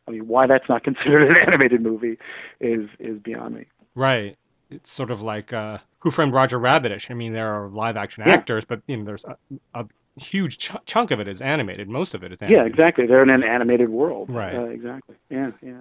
[0.06, 2.18] I mean, why that's not considered an animated movie
[2.60, 3.64] is is beyond me.
[3.94, 4.36] Right.
[4.70, 7.10] It's sort of like uh, Who Framed Roger Rabbitish.
[7.10, 8.32] I mean, there are live action Yeah.
[8.34, 9.36] actors, but you know, there's a,
[9.74, 11.88] a huge ch- chunk of it is animated.
[11.88, 13.06] Most of it is Yeah, exactly.
[13.06, 14.30] They're in an animated world.
[14.30, 14.54] Right.
[14.54, 15.16] Uh, exactly.
[15.30, 15.74] Yeah, yeah.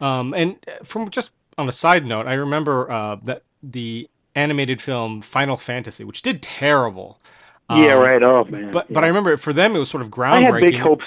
[0.00, 5.22] Um, and from just on a side note, I remember uh, that the animated film
[5.22, 7.18] Final Fantasy, which did terrible.
[7.70, 8.22] yeah, Um, right.
[8.22, 8.70] Oh man.
[8.70, 8.94] But yeah.
[8.94, 10.52] but I remember for them it was sort of groundbreaking.
[10.52, 11.04] I had big hopes.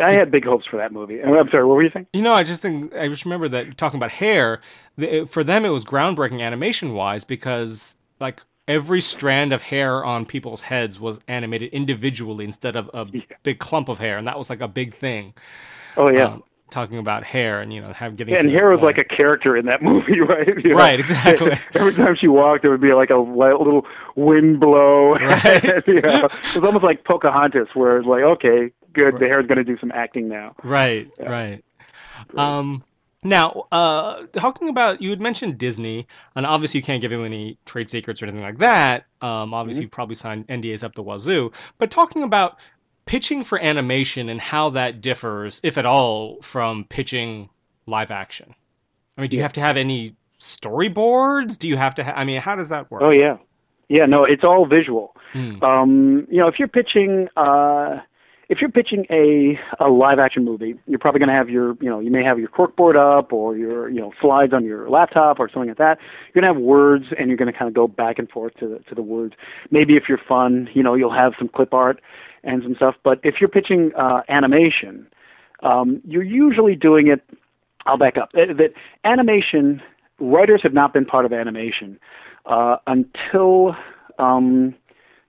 [0.00, 1.22] I had big hopes for that movie.
[1.22, 1.64] Uh, I'm sorry.
[1.64, 2.06] What were you saying?
[2.12, 4.60] You know, I just think I just remember that talking about hair.
[5.28, 10.60] For them, it was groundbreaking animation wise because like every strand of hair on people's
[10.60, 13.22] heads was animated individually instead of a Yeah.
[13.42, 15.34] big clump of hair, and that was like a big thing.
[15.96, 16.26] Oh yeah.
[16.26, 19.04] um, talking about hair and you know have getting Yeah, and hair was like a
[19.04, 20.48] character in that movie, right?
[20.64, 20.76] You know?
[20.76, 21.52] Right, exactly.
[21.74, 25.14] Every time she walked, there would be like a li- little wind blow.
[25.14, 25.62] Right.
[25.86, 26.24] you know?
[26.24, 29.20] It was almost like Pocahontas, where it's like, okay, good, Right.
[29.20, 30.54] the hair's going to do some acting now.
[30.64, 31.30] Right, Yeah.
[31.30, 31.64] right.
[32.36, 32.82] Um,
[33.24, 36.06] now, uh, talking about you had mentioned Disney,
[36.36, 39.06] and obviously you can't give him any trade secrets or anything like that.
[39.22, 39.82] Um, obviously Mm-hmm.
[39.86, 41.50] you've probably signed NDAs up the wazoo.
[41.78, 42.56] But talking about
[43.06, 47.48] pitching for animation and how that differs, if at all, from pitching
[47.86, 48.54] live action.
[49.16, 51.58] I mean, do you have to have any storyboards?
[51.58, 52.04] Do you have to?
[52.04, 53.02] Ha- I mean, how does that work?
[53.02, 53.36] Oh yeah,
[53.88, 54.06] yeah.
[54.06, 55.14] No, it's all visual.
[55.32, 55.62] Hmm.
[55.62, 58.00] Um, you know, if you're pitching, uh,
[58.48, 61.88] if you're pitching a a live action movie, you're probably going to have your, you
[61.88, 65.40] know, you may have your corkboard up or your, you know, slides on your laptop
[65.40, 65.98] or something like that.
[66.32, 68.54] You're going to have words, and you're going to kind of go back and forth
[68.60, 69.34] to the to the words.
[69.70, 72.00] Maybe if you're fun, you know, you'll have some clip art
[72.42, 72.96] and some stuff.
[73.02, 75.06] But if you're pitching uh, animation,
[75.62, 77.22] um, you're usually doing it.
[77.86, 78.30] I'll back up.
[78.32, 78.72] That
[79.04, 79.82] animation
[80.18, 81.98] writers have not been part of animation
[82.46, 83.76] uh, until
[84.18, 84.74] um,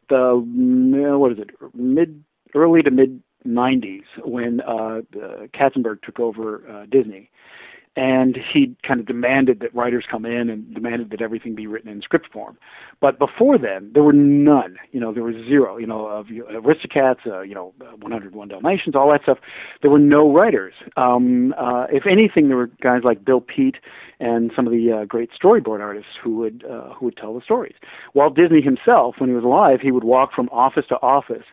[0.09, 2.23] the mm, what is it mid
[2.55, 7.29] early to mid 90s when uh, uh, Katzenberg took over uh, Disney.
[7.97, 11.89] And he kind of demanded that writers come in and demanded that everything be written
[11.89, 12.57] in script form.
[12.99, 14.75] But before then, there were none.
[14.91, 15.77] You know, there was zero.
[15.77, 19.37] You know, of you- Aristocats, uh, you know, 101 Dalmatians, all that stuff.
[19.81, 20.73] There were no writers.
[20.97, 23.77] Um, uh, if anything, there were guys like Bill Peet
[24.19, 27.41] and some of the uh, great storyboard artists who would uh, who would tell the
[27.41, 27.75] stories.
[28.13, 31.45] Walt Disney himself, when he was alive, he would walk from office to office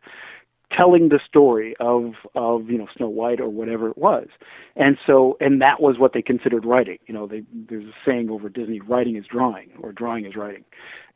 [0.76, 4.28] telling the story of of you know Snow White or whatever it was,
[4.76, 6.98] and so and that was what they considered writing.
[7.06, 10.64] You know, they, there's a saying over Disney: writing is drawing, or drawing is writing,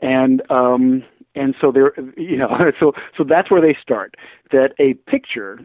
[0.01, 1.03] and um,
[1.35, 2.49] and so they're you know
[2.81, 4.15] so so that's where they start.
[4.53, 5.61] That a picture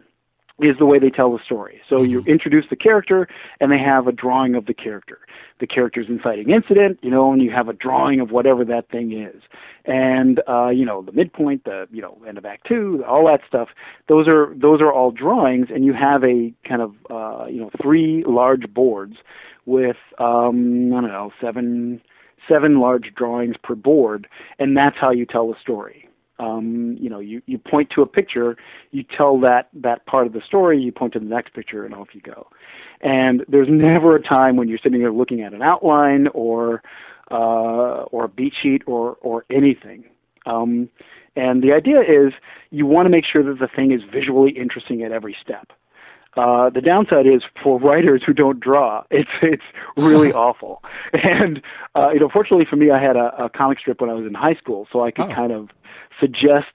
[0.62, 1.80] is the way they tell the story.
[1.88, 2.10] So mm-hmm.
[2.10, 3.28] you introduce the character,
[3.60, 5.18] and they have a drawing of the character,
[5.60, 9.12] the character's inciting incident, you know, and you have a drawing of whatever that thing
[9.12, 9.42] is,
[9.84, 13.40] and uh, you know the midpoint, the you know end of Act Two, all that
[13.46, 13.68] stuff.
[14.08, 17.70] Those are those are all drawings, and you have a kind of uh, you know
[17.80, 19.16] three large boards
[19.66, 22.00] with um, I don't know seven
[22.48, 27.20] seven large drawings per board, and that's how you tell the story um, you know,
[27.20, 28.56] you, you point to a picture,
[28.90, 31.94] you tell that that part of the story, you point to the next picture, and
[31.94, 32.48] off you go.
[33.00, 36.82] And there's never a time when you're sitting there looking at an outline or
[37.30, 40.04] uh, or a beat sheet or or anything.
[40.46, 40.88] Um,
[41.36, 42.32] and the idea is
[42.70, 45.72] you want to make sure that the thing is visually interesting at every step.
[46.36, 49.62] Uh, the downside is for writers who don't draw, it's it's
[49.96, 50.82] really awful.
[51.12, 51.60] And
[51.94, 54.26] uh, you know, fortunately for me, I had a, a comic strip when I was
[54.26, 55.34] in high school, so I could oh.
[55.34, 55.68] kind of
[56.18, 56.72] suggest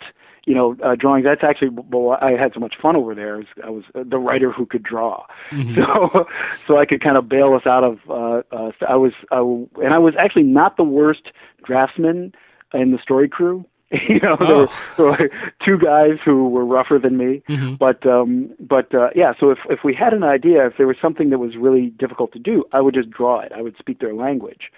[0.48, 1.26] you know uh, drawings.
[1.26, 3.44] That's actually well, I had so much fun over there.
[3.64, 5.76] I was the writer who could draw, mm-hmm.
[5.76, 6.26] so
[6.68, 8.00] so I could kind of bail us out of.
[8.10, 9.44] Uh, uh, I was uh,
[9.84, 11.32] and I was actually not the worst
[11.64, 12.34] draftsman
[12.74, 13.66] in the story crew.
[14.10, 15.30] you know, there, were, there were
[15.66, 17.76] two guys who were rougher than me, mm-hmm.
[17.76, 19.34] but um, but uh, yeah.
[19.40, 22.34] So if if we had an idea, if there was something that was really difficult
[22.34, 23.54] to do, I would just draw it.
[23.56, 24.72] I would speak their language.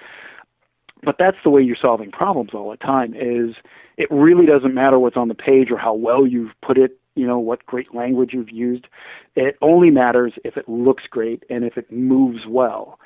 [1.01, 3.15] But that's the way you're solving problems all the time.
[3.15, 3.55] Is
[3.97, 7.27] it really doesn't matter what's on the page or how well you've put it you
[7.27, 8.87] know what great language you've used
[9.35, 12.99] it only matters if it looks great and if it moves well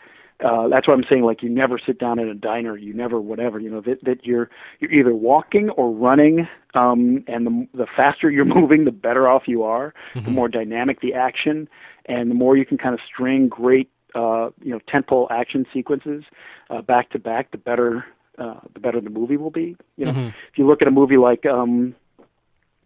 [0.44, 1.24] uh, that's what I'm saying.
[1.24, 3.60] Like you never sit down in a diner, you never whatever.
[3.60, 8.30] You know that that you're you're either walking or running, um, and the the faster
[8.30, 9.94] you're moving, the better off you are.
[10.14, 10.26] Mm-hmm.
[10.26, 11.70] The more dynamic the action,
[12.08, 16.24] and the more you can kind of string great, uh, you know, tentpole action sequences
[16.70, 18.06] uh, back to back, the better
[18.38, 19.78] uh, the better the movie will be.
[19.98, 20.28] You know, mm-hmm.
[20.28, 21.96] if you look at a movie like um,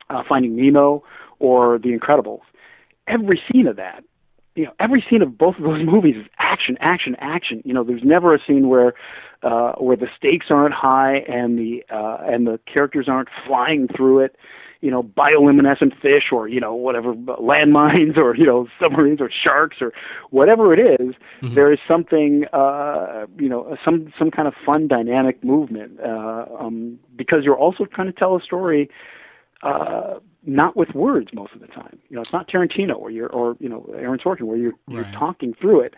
[0.10, 1.04] uh, Finding Nemo
[1.40, 2.42] or The Incredibles,
[3.08, 4.04] every scene of that
[4.58, 7.84] you know every scene of both of those movies is action action action you know
[7.84, 8.94] there's never a scene where
[9.44, 14.20] uh where the stakes aren't high and the uh and the characters aren't flying through
[14.20, 14.36] it
[14.82, 19.78] you know bioluminescent fish or you know whatever landmines or you know submarines or sharks
[19.82, 19.92] or
[20.30, 21.54] whatever it is, mm-hmm.
[21.56, 27.00] there is something uh you know some some kind of fun dynamic movement uh um
[27.16, 28.90] because you're also trying to tell a story
[29.64, 32.00] uh not with words most of the time.
[32.10, 35.04] You know, it's not Tarantino or you're or you know Aaron Sorkin where you're you're
[35.14, 35.94] talking through it.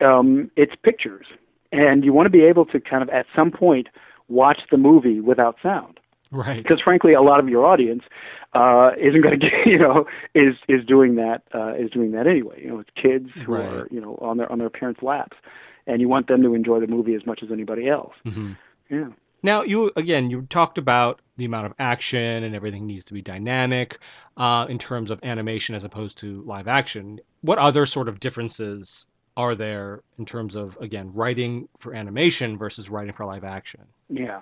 [0.00, 1.26] Um, it's pictures,
[1.72, 3.88] and you want to be able to kind of at some point
[4.28, 5.98] watch the movie without sound.
[6.30, 6.56] Right.
[6.56, 8.04] Because frankly, a lot of your audience
[8.54, 12.26] uh, isn't going to get you know is is doing that uh, is doing that
[12.26, 12.62] anyway.
[12.62, 13.66] You know, it's kids who right.
[13.66, 15.36] are you know on their on their parents' laps,
[15.86, 18.14] and you want them to enjoy the movie as much as anybody else.
[18.24, 18.52] Mm-hmm.
[18.90, 19.08] Yeah.
[19.42, 23.22] Now, you again, you talked about the amount of action and everything needs to be
[23.22, 23.98] dynamic
[24.36, 27.20] uh, in terms of animation as opposed to live action.
[27.40, 32.88] What other sort of differences are there in terms of again writing for animation versus
[32.88, 33.80] writing for live action?
[34.08, 34.40] Yeah,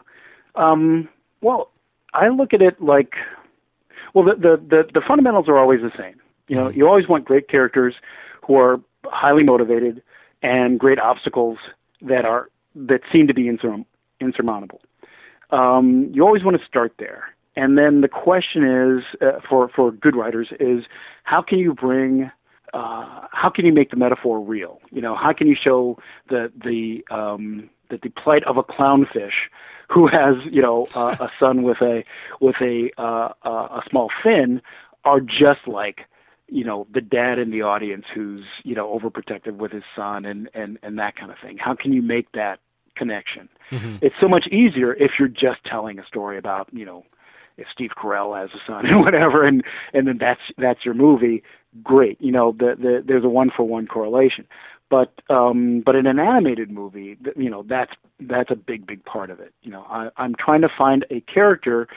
[0.55, 1.09] um,
[1.41, 1.71] well,
[2.13, 3.15] I look at it like,
[4.13, 6.21] well, the, the the the fundamentals are always the same.
[6.49, 6.79] You know, mm-hmm.
[6.79, 7.95] you always want great characters
[8.47, 10.03] who are highly motivated
[10.43, 11.59] and great obstacles
[12.03, 13.85] that are that seem to be insur-
[14.21, 14.81] insurmountable
[15.53, 17.35] um, you always want to start there.
[17.57, 20.85] And then the question is, uh, for for good writers, is
[21.25, 22.31] how can you bring,
[22.73, 24.81] uh, how can you make the metaphor real?
[24.91, 29.49] You know, how can you show the the um, that the plight of a clownfish
[29.89, 32.05] who has you know uh, a son with a
[32.41, 34.63] with a uh, uh, a small fin
[35.05, 36.03] are just like
[36.49, 40.49] you know the dad in the audience who's you know overprotective with his son and
[40.55, 42.61] and and that kind of thing how can you make that
[43.01, 43.49] connection.
[43.73, 43.97] Mm-hmm.
[44.03, 47.05] It's so much easier if you're just telling a story about, you know,
[47.57, 51.43] if Steve Carell has a son and whatever, and and then that's that's your movie.
[51.85, 54.45] Great, you know, the, the, there's a one for one correlation.
[54.91, 59.31] But um, but in an animated movie, you know, that's that's a big big part
[59.31, 59.55] of it.
[59.63, 61.89] You know, I, I'm trying to find a character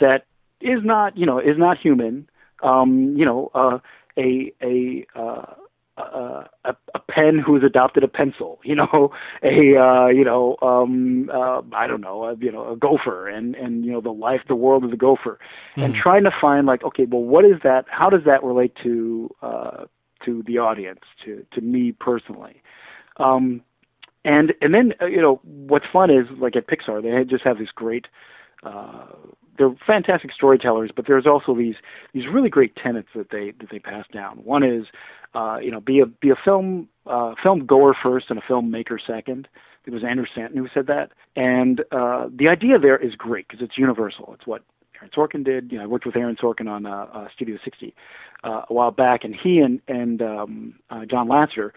[0.00, 0.26] that
[0.60, 2.28] is not you know is not human.
[2.62, 3.78] Um, you know, uh,
[4.18, 5.54] a a uh,
[5.98, 11.30] uh, a, a pen who's adopted a pencil, you know, a uh, you know, um,
[11.32, 14.40] uh, I don't know, a, you know, a gopher, and and you know, the life,
[14.48, 15.38] the world of the gopher,
[15.76, 15.84] mm.
[15.84, 16.00] and hmm.
[16.00, 17.84] trying to find like, okay, well, what is that?
[17.88, 19.84] How does that relate to uh,
[20.24, 22.62] to the audience, to to me personally?
[23.18, 23.62] Um,
[24.24, 27.58] and and then uh, you know, what's fun is like at Pixar, they just have
[27.58, 28.06] this great
[28.62, 29.06] uh,
[29.58, 31.74] they're fantastic storytellers, but there's also these
[32.14, 34.38] these really great tenets that they that they pass down.
[34.38, 34.86] One is,
[35.34, 38.98] uh, you know, be a be a film uh, film goer first and a filmmaker
[39.06, 39.48] second.
[39.84, 43.62] It was Andrew Stanton who said that, and uh, the idea there is great because
[43.62, 44.32] it's universal.
[44.34, 44.62] It's what
[44.96, 45.72] Aaron Sorkin did.
[45.72, 47.94] You know, I worked with Aaron Sorkin on uh, uh, Studio 60
[48.44, 51.72] uh, a while back, and he and and um, uh, John Lasseter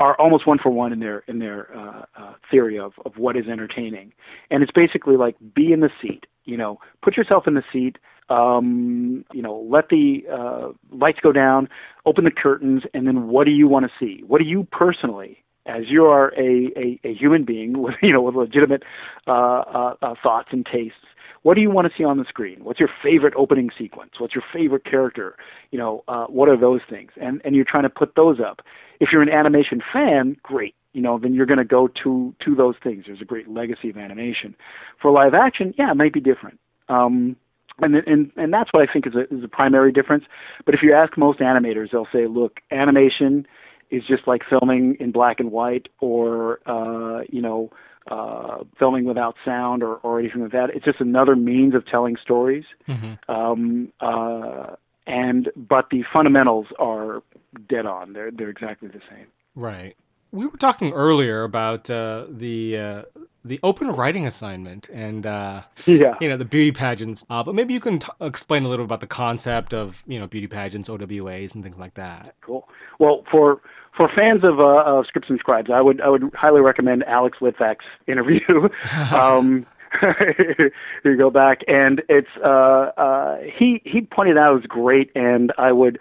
[0.00, 3.36] are almost one for one in their in their uh, uh, theory of of what
[3.36, 4.12] is entertaining,
[4.50, 6.24] and it's basically like be in the seat.
[6.44, 7.98] You know, put yourself in the seat.
[8.30, 11.68] Um, you know, let the uh, lights go down,
[12.06, 14.22] open the curtains, and then what do you want to see?
[14.24, 18.22] What do you personally, as you are a, a, a human being with you know
[18.22, 18.82] with legitimate
[19.26, 20.96] uh, uh, uh, thoughts and tastes,
[21.42, 22.62] what do you want to see on the screen?
[22.62, 24.12] What's your favorite opening sequence?
[24.18, 25.36] What's your favorite character?
[25.70, 27.12] You know, uh, what are those things?
[27.20, 28.60] And and you're trying to put those up.
[29.00, 30.74] If you're an animation fan, great.
[30.92, 33.04] You know, then you're going to go to to those things.
[33.06, 34.54] There's a great legacy of animation.
[35.00, 36.58] For live action, yeah, it might be different.
[36.88, 37.36] Um,
[37.78, 40.24] and and and that's what I think is a is a primary difference.
[40.66, 43.46] But if you ask most animators, they'll say, look, animation
[43.90, 47.70] is just like filming in black and white, or uh, you know,
[48.08, 50.70] uh, filming without sound or, or anything like that.
[50.74, 52.64] It's just another means of telling stories.
[52.88, 53.30] Mm-hmm.
[53.30, 57.22] Um, uh, and but the fundamentals are
[57.68, 58.12] dead on.
[58.12, 59.26] They're they're exactly the same.
[59.54, 59.96] Right.
[60.32, 63.02] We were talking earlier about uh, the uh,
[63.44, 66.14] the open writing assignment and uh, yeah.
[66.20, 67.24] you know the beauty pageants.
[67.30, 70.26] Uh, but maybe you can t- explain a little about the concept of you know
[70.26, 72.34] beauty pageants, OWAs, and things like that.
[72.42, 72.68] Cool.
[72.98, 73.60] Well, for
[73.96, 77.38] for fans of, uh, of Scripts and Scribes, I would I would highly recommend Alex
[77.40, 78.68] Litvak's interview.
[79.12, 79.66] um,
[81.04, 85.52] you go back, and it's uh, uh, he he pointed out it was great, and
[85.58, 85.98] I would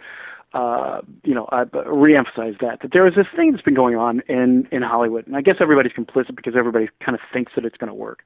[0.54, 4.22] uh, you know I reemphasize that that there is this thing that's been going on
[4.28, 7.78] in in Hollywood, and I guess everybody's complicit because everybody kind of thinks that it's
[7.78, 8.24] going to work,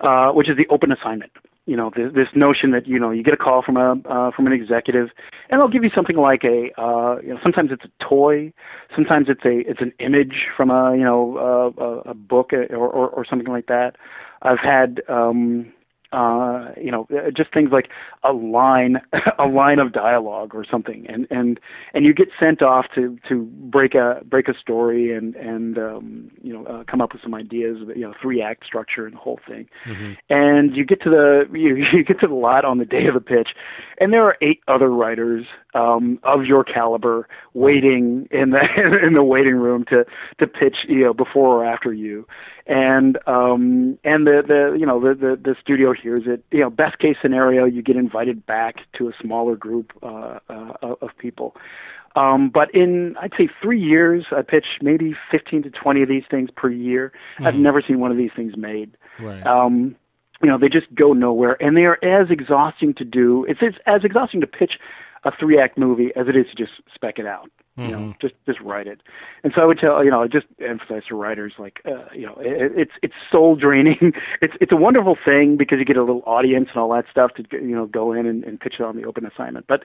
[0.00, 1.32] uh, which is the open assignment.
[1.66, 4.30] You know this, this notion that you know you get a call from a uh,
[4.30, 5.10] from an executive
[5.50, 8.52] and they'll give you something like a uh, you know sometimes it's a toy
[8.94, 11.36] sometimes it's a it's an image from a you know
[11.78, 13.96] uh, a, a book or, or or something like that.
[14.42, 15.72] I've had um
[16.12, 17.88] uh, you know, uh, just things like
[18.24, 19.00] a line,
[19.38, 21.60] a line of dialogue or something, and and
[21.94, 26.30] and you get sent off to to break a break a story and and um,
[26.42, 29.18] you know uh, come up with some ideas, you know, three act structure and the
[29.18, 30.12] whole thing, mm-hmm.
[30.28, 33.14] and you get to the you, you get to the lot on the day of
[33.14, 33.50] the pitch,
[33.98, 38.60] and there are eight other writers um, of your caliber waiting in the
[39.06, 40.04] in the waiting room to
[40.38, 42.26] to pitch, you know, before or after you,
[42.70, 46.44] and um and the the you know the the, the studio hears it.
[46.50, 50.94] You know best case scenario you get invited back to a smaller group uh, uh
[51.00, 51.56] of people.
[52.16, 56.24] Um but in i'd say 3 years i pitched maybe 15 to 20 of these
[56.30, 57.12] things per year.
[57.34, 57.46] Mm-hmm.
[57.46, 58.96] i've never seen one of these things made.
[59.20, 59.44] Right.
[59.44, 59.96] um
[60.42, 61.56] you know they just go nowhere.
[61.60, 64.78] And they are as exhausting to do it's, it's as exhausting to pitch
[65.24, 68.18] a three act movie as it is to just spec it out you know mm-hmm.
[68.20, 69.00] just just write it.
[69.42, 72.26] And so i would tell you know I just emphasize to writers like uh, you
[72.26, 74.12] know it, it's it's soul draining.
[74.42, 77.32] It's it's a wonderful thing because you get a little audience and all that stuff
[77.34, 79.66] to you know go in and, and pitch it on the open assignment.
[79.66, 79.82] But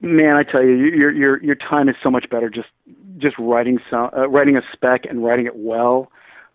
[0.00, 2.68] man i tell you your your your time is so much better just
[3.16, 6.10] just writing some uh, writing a spec and writing it well.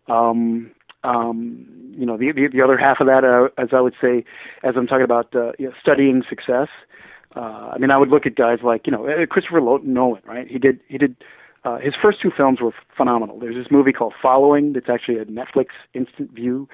[0.08, 0.72] Um
[1.04, 1.66] um
[1.98, 4.24] you know the the, the other half of that uh, as i would say
[4.64, 6.70] as i'm talking about uh, you know, studying success
[7.36, 10.48] uh, I mean, I would look at guys like you know uh, Christopher Nolan, right?
[10.48, 11.16] He did he did
[11.64, 13.40] uh, his first two films were phenomenal.
[13.40, 16.68] There's this movie called Following that's actually a Netflix instant view.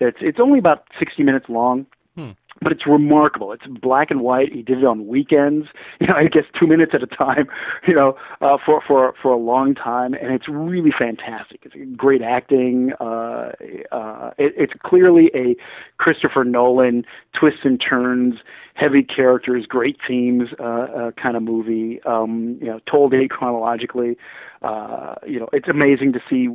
[0.00, 1.86] That's it's only about 60 minutes long.
[2.16, 3.52] Hmm but it's remarkable.
[3.52, 4.52] It's black and white.
[4.52, 5.68] He did it on weekends,
[6.00, 7.46] you know, I guess two minutes at a time,
[7.86, 11.60] you know, uh, for for for a long time, and it's really fantastic.
[11.64, 12.92] It's great acting.
[13.00, 13.52] Uh,
[13.92, 15.56] uh, it, it's clearly a
[15.98, 17.04] Christopher Nolan
[17.38, 18.36] twists and turns,
[18.74, 22.00] heavy characters, great themes uh, uh, kind of movie.
[22.02, 24.16] Um, you know, told chronologically.
[24.62, 26.48] Uh, you know, it's amazing to see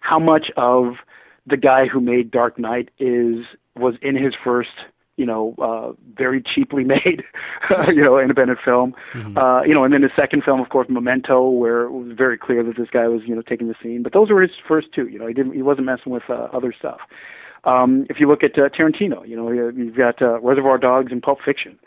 [0.00, 0.94] how much of
[1.46, 3.44] the guy who made Dark Knight is
[3.76, 4.70] was in his first
[5.16, 7.22] you know, uh, very cheaply made,
[7.88, 8.94] you know, independent film.
[9.14, 9.36] Mm-hmm.
[9.36, 12.38] Uh, you know, and then the second film, of course, Memento, where it was very
[12.38, 14.02] clear that this guy was, you know, taking the scene.
[14.02, 15.08] But those were his first two.
[15.08, 17.00] You know, he didn't, he wasn't messing with uh, other stuff.
[17.64, 21.22] Um, if you look at uh, Tarantino, you know, you've got uh, Reservoir Dogs and
[21.22, 21.78] Pulp Fiction.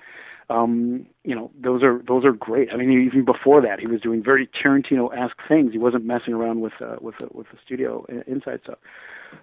[0.49, 2.69] Um, you know, those are those are great.
[2.71, 5.71] I mean, even before that, he was doing very Tarantino-esque things.
[5.71, 8.77] He wasn't messing around with uh, with uh, with the studio inside stuff.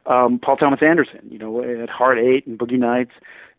[0.07, 3.13] Um, Paul Thomas Anderson, you know, at Hard Eight and Boogie Nights,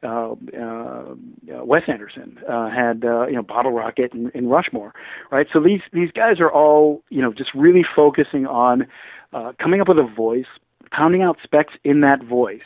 [0.03, 1.15] uh, uh,
[1.63, 4.93] Wes Anderson uh, had uh, you know Bottle Rocket and, and Rushmore,
[5.31, 5.47] right?
[5.51, 8.87] So these these guys are all you know just really focusing on
[9.33, 10.45] uh, coming up with a voice,
[10.91, 12.63] pounding out specs in that voice,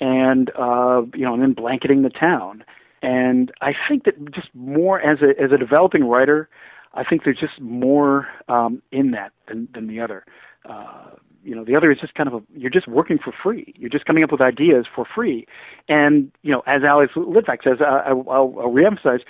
[0.00, 2.64] and uh, you know, and then blanketing the town.
[3.02, 6.48] And I think that just more as a as a developing writer,
[6.94, 10.24] I think there's just more um, in that than than the other.
[10.68, 11.10] Uh,
[11.44, 13.72] you know, the other is just kind of a you're just working for free.
[13.76, 15.46] You're just coming up with ideas for free.
[15.88, 19.20] And you know, as Alex Litvak says, I, will I'll reemphasize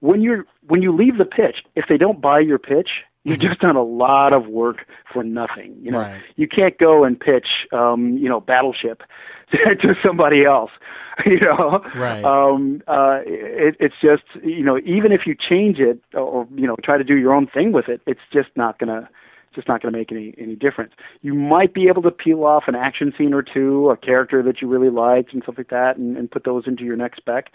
[0.00, 2.90] when you're when you leave the pitch, if they don't buy your pitch,
[3.24, 5.76] you've just done a lot of work for nothing.
[5.80, 6.22] You know, right.
[6.36, 9.02] you can't go and pitch, um, you know, Battleship
[9.52, 10.70] to somebody else.
[11.26, 12.24] You know, right.
[12.24, 16.74] um, uh, it, it's just you know, even if you change it or you know
[16.82, 19.10] try to do your own thing with it, it's just not gonna
[19.54, 20.92] just not going to make any any difference.
[21.20, 24.62] You might be able to peel off an action scene or two, a character that
[24.62, 27.50] you really liked, and stuff like that, and, and put those into your next spec.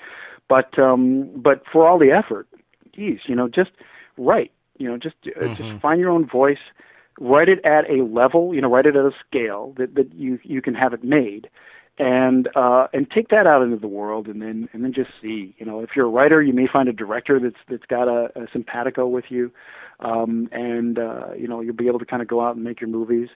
[0.47, 2.47] But um, but for all the effort,
[2.95, 3.71] geez, you know, just
[4.17, 4.51] write.
[4.77, 5.55] You know, just uh, mm-hmm.
[5.55, 6.57] just find your own voice.
[7.19, 8.53] Write it at a level.
[8.53, 11.49] You know, write it at a scale that that you you can have it made
[11.99, 15.55] and uh, and take that out into the world, and then and then just see.
[15.57, 18.29] You know, if you're a writer, you may find a director that's that's got a,
[18.39, 19.51] a simpatico with you,
[19.99, 22.79] um, and uh, you know you'll be able to kind of go out and make
[22.79, 23.29] your movies,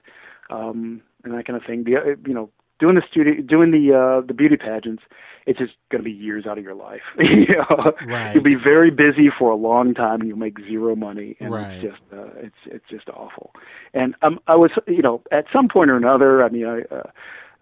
[0.50, 1.84] um, and that kind of thing.
[1.84, 2.50] The, uh, you know,
[2.82, 5.04] doing the studio, doing the uh, the beauty pageants,
[5.46, 7.02] it's just going to be years out of your life.
[7.18, 8.34] you know, right.
[8.34, 11.72] you'll be very busy for a long time, and you'll make zero money, and right.
[11.74, 13.52] it's just uh, it's it's just awful.
[13.94, 16.94] And um, I was, you know, at some point or another, I mean, I.
[16.94, 17.10] Uh,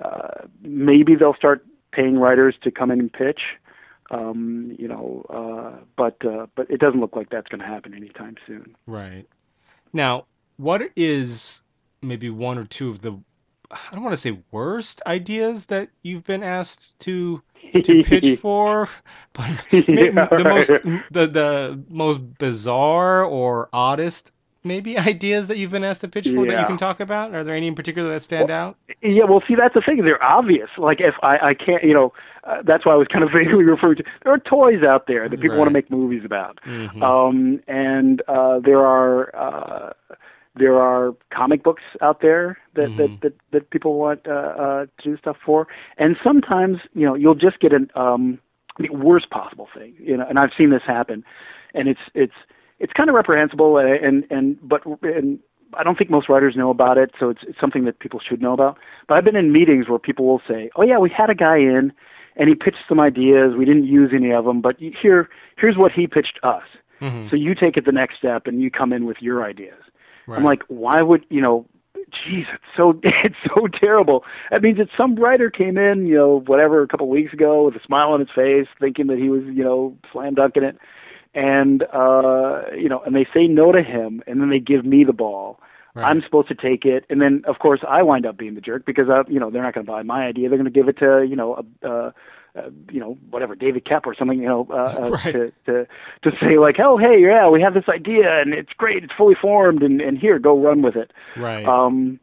[0.03, 1.63] uh, maybe they'll start
[1.93, 3.41] paying writers to come in and pitch.
[4.11, 7.93] Um, you know, uh, but uh, but it doesn't look like that's going to happen
[7.95, 8.75] anytime soon.
[8.87, 9.29] Right.
[9.93, 10.25] Now,
[10.57, 11.63] what is
[12.03, 13.21] maybe one or two of the
[13.71, 17.43] I don't want to say worst ideas that you've been asked to
[17.73, 18.89] to pitch for,
[19.33, 20.45] but yeah, the right.
[20.45, 20.69] most
[21.11, 24.33] the the most bizarre or oddest
[24.65, 26.53] maybe ideas that you've been asked to pitch for yeah.
[26.53, 27.35] that you can talk about?
[27.35, 28.77] Are there any in particular that stand well, out?
[29.03, 30.05] Yeah, well, see, that's the thing.
[30.05, 30.69] They're obvious.
[30.77, 32.13] Like if I, I can't, you know,
[32.45, 34.05] uh, that's why I was kind of vaguely referring to.
[34.25, 35.59] There are toys out there that people right.
[35.59, 37.03] want to make movies about, mm-hmm.
[37.03, 39.35] um, and uh, there are.
[39.35, 39.93] Uh,
[40.57, 42.97] there are comic books out there that mm-hmm.
[42.97, 47.15] that, that that people want uh, uh, to do stuff for, and sometimes you know
[47.15, 48.39] you'll just get an um,
[48.79, 50.27] the worst possible thing, you know.
[50.29, 51.25] And I've seen this happen,
[51.75, 52.35] and it's it's
[52.79, 55.39] it's kind of reprehensible and and but and
[55.75, 58.43] I don't think most writers know about it, so it's, it's something that people should
[58.43, 58.77] know about.
[59.07, 61.59] But I've been in meetings where people will say, "Oh yeah, we had a guy
[61.59, 61.93] in,
[62.37, 63.55] and he pitched some ideas.
[63.57, 66.65] We didn't use any of them, but here here's what he pitched us.
[67.01, 67.29] Mm-hmm.
[67.31, 69.83] So you take it the next step, and you come in with your ideas."
[70.31, 70.39] Right.
[70.39, 71.67] I'm like, why would you know?
[71.95, 74.25] Geez, it's so it's so terrible.
[74.51, 77.65] That means that some writer came in, you know, whatever, a couple of weeks ago
[77.65, 80.77] with a smile on his face, thinking that he was, you know, slam dunking it
[81.35, 85.05] and uh, you know, and they say no to him, and then they give me
[85.05, 85.61] the ball.
[85.95, 86.09] Right.
[86.09, 88.87] I'm supposed to take it, and then of course I wind up being the jerk
[88.87, 90.49] because I, you know, they're not going to buy my idea.
[90.49, 91.89] They're going to give it to you know a.
[91.89, 92.11] Uh,
[92.57, 95.33] uh, you know, whatever David Koepp or something, you know, uh, uh, right.
[95.33, 95.87] to to
[96.23, 99.37] to say like, oh hey, yeah, we have this idea and it's great, it's fully
[99.41, 101.13] formed, and and here, go run with it.
[101.37, 101.65] Right.
[101.65, 102.19] Um,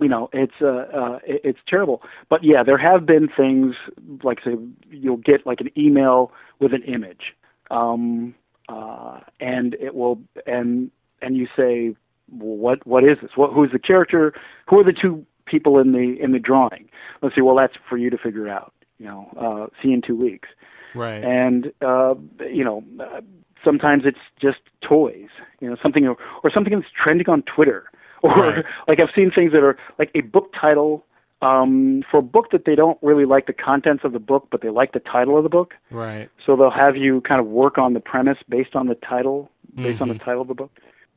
[0.00, 2.02] you know, it's uh, uh, it, it's terrible.
[2.28, 3.76] But yeah, there have been things
[4.22, 4.56] like say
[4.90, 7.34] you'll get like an email with an image.
[7.70, 8.34] Um,
[8.70, 11.94] uh, and it will and and you say
[12.30, 14.32] well, what what is this what who's the character
[14.68, 16.88] who are the two people in the in the drawing
[17.22, 20.14] let's see well that's for you to figure out you know uh see in two
[20.14, 20.48] weeks
[20.94, 22.14] right and uh
[22.48, 23.20] you know uh,
[23.64, 25.28] sometimes it's just toys
[25.60, 27.90] you know something or, or something that's trending on twitter
[28.22, 28.64] or right.
[28.86, 31.04] like i've seen things that are like a book title
[31.42, 34.60] um, for a book that they don't really like the contents of the book, but
[34.60, 35.74] they like the title of the book.
[35.90, 36.28] Right.
[36.44, 39.94] So they'll have you kind of work on the premise based on the title, based
[39.94, 40.02] mm-hmm.
[40.02, 40.70] on the title of the book.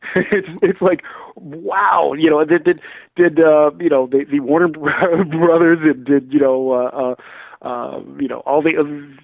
[0.16, 1.02] it's it's like
[1.36, 2.82] wow, you know, did did
[3.16, 7.16] did uh, you know the the Warner Brothers did, did you know uh, uh
[7.64, 8.74] uh, you know, all the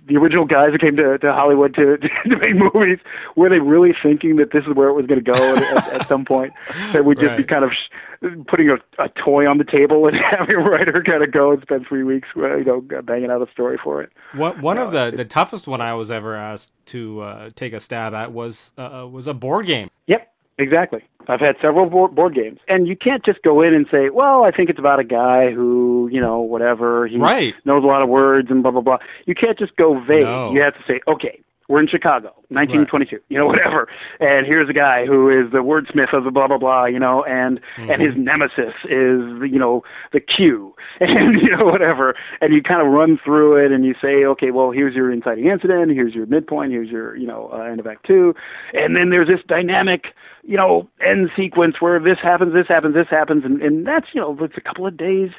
[0.08, 3.00] the original guys who came to, to Hollywood to, to make movies,
[3.36, 6.08] were they really thinking that this is where it was going to go at, at,
[6.08, 6.54] some point?
[6.94, 7.38] That we'd just right.
[7.38, 11.04] be kind of sh- putting a, a toy on the table and having a writer
[11.06, 14.02] kind of go and spend three weeks, uh, you know, banging out a story for
[14.02, 14.12] it.
[14.34, 17.74] One one uh, of the the toughest one I was ever asked to uh, take
[17.74, 19.90] a stab at was uh, was a board game.
[20.08, 20.32] Yep.
[20.60, 21.04] Exactly.
[21.30, 24.44] I've had several board, board games, and you can't just go in and say, "Well,
[24.44, 27.54] I think it's about a guy who, you know, whatever he right.
[27.66, 30.24] knows a lot of words and blah blah blah." You can't just go vague.
[30.24, 30.52] No.
[30.52, 31.40] You have to say, "Okay,
[31.70, 33.24] we're in Chicago, 1922, right.
[33.30, 33.88] you know, whatever.
[34.20, 37.24] And here's a guy who is the wordsmith of the blah blah blah, you know,
[37.24, 37.92] and mm-hmm.
[37.92, 42.16] and his nemesis is you know the Q, and you know whatever.
[42.42, 45.46] And you kind of run through it, and you say, okay, well, here's your inciting
[45.46, 48.34] incident, here's your midpoint, here's your you know uh, end of act two,
[48.74, 50.08] and then there's this dynamic
[50.44, 54.20] you know end sequence where this happens, this happens, this happens, and and that's you
[54.20, 55.30] know it's a couple of days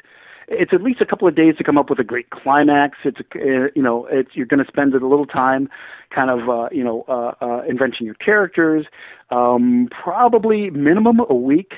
[0.51, 2.97] it's at least a couple of days to come up with a great climax.
[3.03, 5.69] It's uh, you know it's you're going to spend a little time,
[6.13, 8.85] kind of uh, you know uh, uh, inventing your characters.
[9.29, 11.73] Um, probably minimum a week.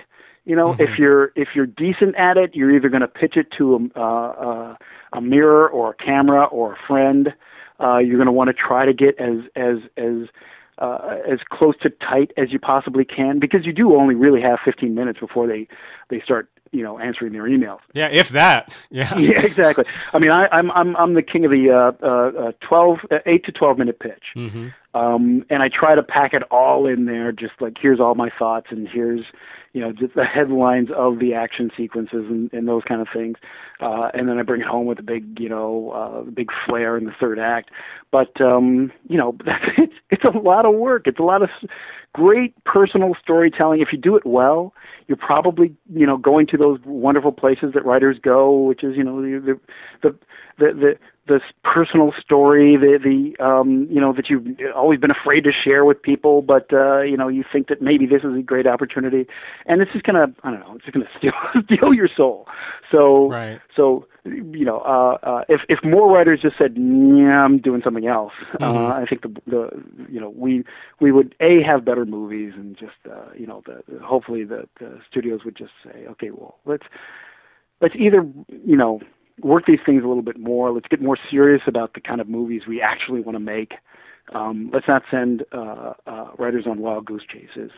[0.45, 0.81] You know, mm-hmm.
[0.81, 3.99] if you're if you're decent at it, you're either going to pitch it to a,
[3.99, 4.75] uh,
[5.13, 7.33] a mirror or a camera or a friend.
[7.79, 10.27] Uh, you're going to want to try to get as as as
[10.79, 14.59] uh, as close to tight as you possibly can because you do only really have
[14.65, 15.67] 15 minutes before they
[16.09, 17.79] they start you know answering their emails.
[17.93, 18.75] Yeah, if that.
[18.89, 19.15] Yeah.
[19.17, 19.85] yeah, exactly.
[20.11, 23.17] I mean, I, I'm I'm I'm the king of the uh, uh, uh, 12 uh,
[23.25, 24.23] 8 to 12 minute pitch.
[24.35, 24.67] Mm-hmm.
[24.95, 28.29] Um, and I try to pack it all in there, just like here's all my
[28.37, 29.25] thoughts, and here's
[29.73, 33.37] you know just the headlines of the action sequences and, and those kind of things
[33.81, 36.95] uh and then i bring it home with a big you know uh big flair
[36.95, 37.71] in the third act
[38.11, 41.49] but um you know that's, it's it's a lot of work it's a lot of
[42.13, 44.73] great personal storytelling if you do it well
[45.07, 49.03] you're probably you know going to those wonderful places that writers go which is you
[49.03, 49.59] know the
[50.01, 50.17] the the
[50.57, 54.45] the, the this personal story, the the um, you know that you've
[54.75, 58.05] always been afraid to share with people, but uh, you know you think that maybe
[58.05, 59.25] this is a great opportunity,
[59.65, 61.31] and this is gonna I don't know, it's gonna steal
[61.63, 62.47] steal your soul.
[62.91, 63.61] So right.
[63.73, 68.07] so you know uh, uh, if if more writers just said yeah I'm doing something
[68.07, 68.77] else, uh, mm-hmm.
[68.77, 70.65] uh, I think the the you know we
[70.99, 74.67] we would a have better movies and just uh, you know the, the hopefully the,
[74.79, 76.83] the studios would just say okay well let's
[77.79, 78.27] let's either
[78.65, 78.99] you know
[79.41, 80.71] work these things a little bit more.
[80.71, 83.73] Let's get more serious about the kind of movies we actually want to make.
[84.33, 87.71] Um, let's not send uh, uh, writers on wild goose chases.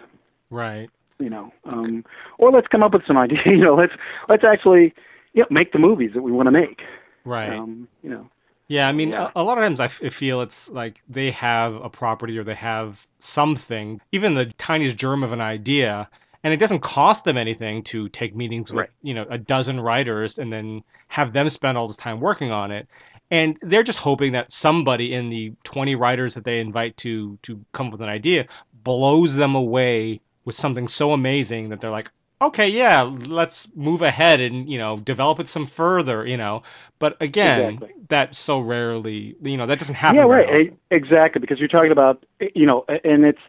[0.49, 0.89] Right.
[1.17, 2.03] You know, um,
[2.37, 3.41] or let's come up with some ideas.
[3.45, 3.93] You know, let's
[4.29, 4.93] let's actually
[5.33, 6.81] you know, make the movies that we want to make.
[7.23, 7.51] Right.
[7.51, 8.29] Um, you know.
[8.67, 9.29] Yeah, I mean, yeah.
[9.35, 12.35] A, a, lot of times I, f- I feel it's like they have a property
[12.39, 16.09] or they have something, even the tiniest germ of an idea,
[16.45, 18.89] and it doesn't cost them anything to take meetings with right.
[19.01, 22.71] you know a dozen writers and then have them spend all this time working on
[22.71, 22.87] it
[23.31, 27.59] and they're just hoping that somebody in the 20 writers that they invite to to
[27.73, 28.45] come up with an idea
[28.83, 34.39] blows them away with something so amazing that they're like okay yeah let's move ahead
[34.39, 36.61] and you know develop it some further you know
[36.99, 37.93] but again exactly.
[38.09, 42.23] that so rarely you know that doesn't happen yeah right exactly because you're talking about
[42.53, 43.39] you know and it's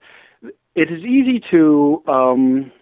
[0.74, 2.72] it is easy to um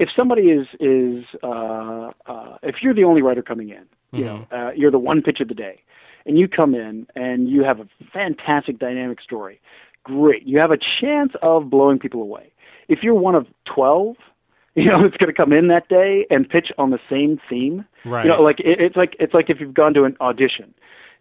[0.00, 4.54] if somebody is is uh, uh, if you're the only writer coming in, you mm-hmm.
[4.54, 5.82] know, uh, you're the one pitch of the day,
[6.24, 9.60] and you come in and you have a fantastic dynamic story,
[10.02, 10.42] great.
[10.44, 12.50] You have a chance of blowing people away.
[12.88, 14.16] If you're one of twelve,
[14.74, 17.84] you know, it's going to come in that day and pitch on the same theme.
[18.06, 18.24] Right.
[18.24, 20.74] You know, like it, it's like it's like if you've gone to an audition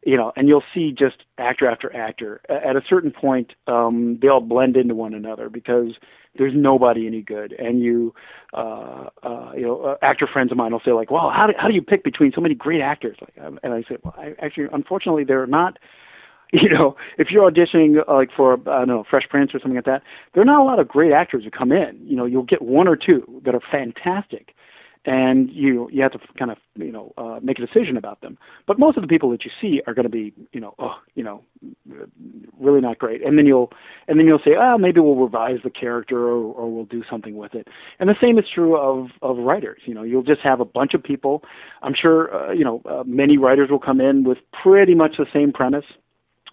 [0.05, 2.41] you know, and you'll see just actor after actor.
[2.49, 5.93] At a certain point, um, they all blend into one another because
[6.37, 7.53] there's nobody any good.
[7.53, 8.13] And you,
[8.53, 11.53] uh, uh, you know, uh, actor friends of mine will say like, "Well, how do
[11.57, 14.15] how do you pick between so many great actors?" Like, um, and I say, "Well,
[14.17, 15.77] I, actually, unfortunately, they're not."
[16.51, 19.75] You know, if you're auditioning uh, like for I don't know Fresh Prince or something
[19.75, 20.01] like that,
[20.33, 21.99] there are not a lot of great actors who come in.
[22.03, 24.55] You know, you'll get one or two that are fantastic,
[25.09, 28.37] and you you have to kind of you know uh, make a decision about them.
[28.67, 30.95] But most of the people that you see are going to be you know oh
[31.15, 31.43] you know
[32.59, 33.71] really not great, and then you'll
[34.07, 37.35] and then you'll say oh maybe we'll revise the character or, or we'll do something
[37.37, 37.67] with it.
[37.99, 39.81] And the same is true of of writers.
[39.85, 41.43] You know you'll just have a bunch of people.
[41.81, 45.25] I'm sure uh, you know uh, many writers will come in with pretty much the
[45.33, 45.85] same premise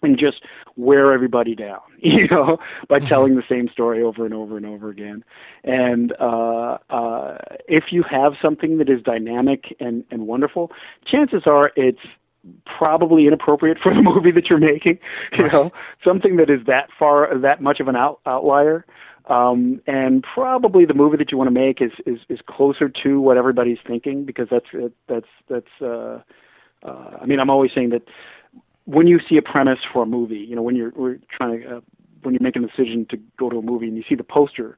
[0.06, 0.42] and just
[0.76, 3.08] wear everybody down, you know, by mm-hmm.
[3.08, 5.24] telling the same story over and over and over again.
[5.64, 7.38] And uh, uh,
[7.68, 10.70] if you have something that is dynamic and, and wonderful,
[11.04, 12.00] chances are it's
[12.78, 14.98] probably inappropriate for the movie that you're making.
[15.36, 15.72] You know,
[16.04, 18.86] something that is that far, that much of an out, outlier.
[19.26, 23.20] Um, and probably the movie that you want to make is, is, is closer to
[23.20, 24.66] what everybody's thinking because that's
[25.08, 25.80] that's that's.
[25.80, 26.20] Uh,
[26.82, 28.02] uh, I mean, I'm always saying that
[28.86, 31.76] when you see a premise for a movie, you know, when you're we're trying to
[31.76, 31.80] uh,
[32.22, 34.76] when you're making a decision to go to a movie and you see the poster,